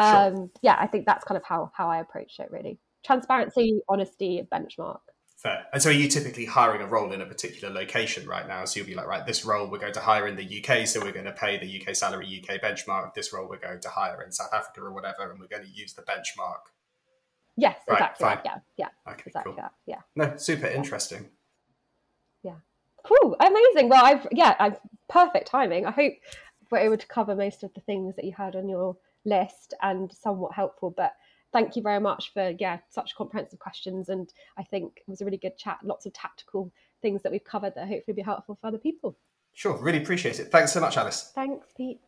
[0.00, 0.32] Sure.
[0.34, 2.78] um yeah i think that's kind of how how i approach it really.
[3.04, 5.00] Transparency honesty benchmark
[5.38, 5.66] Fair.
[5.72, 8.64] And so are you typically hiring a role in a particular location right now?
[8.64, 11.00] So you'll be like, right, this role we're going to hire in the UK, so
[11.00, 13.14] we're going to pay the UK salary, UK benchmark.
[13.14, 15.70] This role we're going to hire in South Africa or whatever, and we're going to
[15.70, 16.62] use the benchmark.
[17.56, 18.38] yes Right, exactly fine.
[18.44, 19.62] yeah yeah Okay, exactly cool.
[19.62, 21.28] that yeah No, super interesting.
[22.42, 22.56] Yeah.
[23.04, 23.88] Cool, amazing.
[23.88, 24.78] Well, I've yeah, I've
[25.08, 25.86] perfect timing.
[25.86, 26.14] I hope
[26.70, 30.12] we're able to cover most of the things that you had on your list and
[30.12, 30.92] somewhat helpful.
[30.96, 31.12] But
[31.52, 34.08] thank you very much for yeah such comprehensive questions.
[34.08, 36.72] And i think it was a really good chat lots of tactical
[37.02, 39.16] things that we've covered that hopefully be helpful for other people.
[39.54, 40.50] Sure really appreciate it.
[40.50, 41.32] Thanks so much alice.
[41.34, 42.00] Thanks pete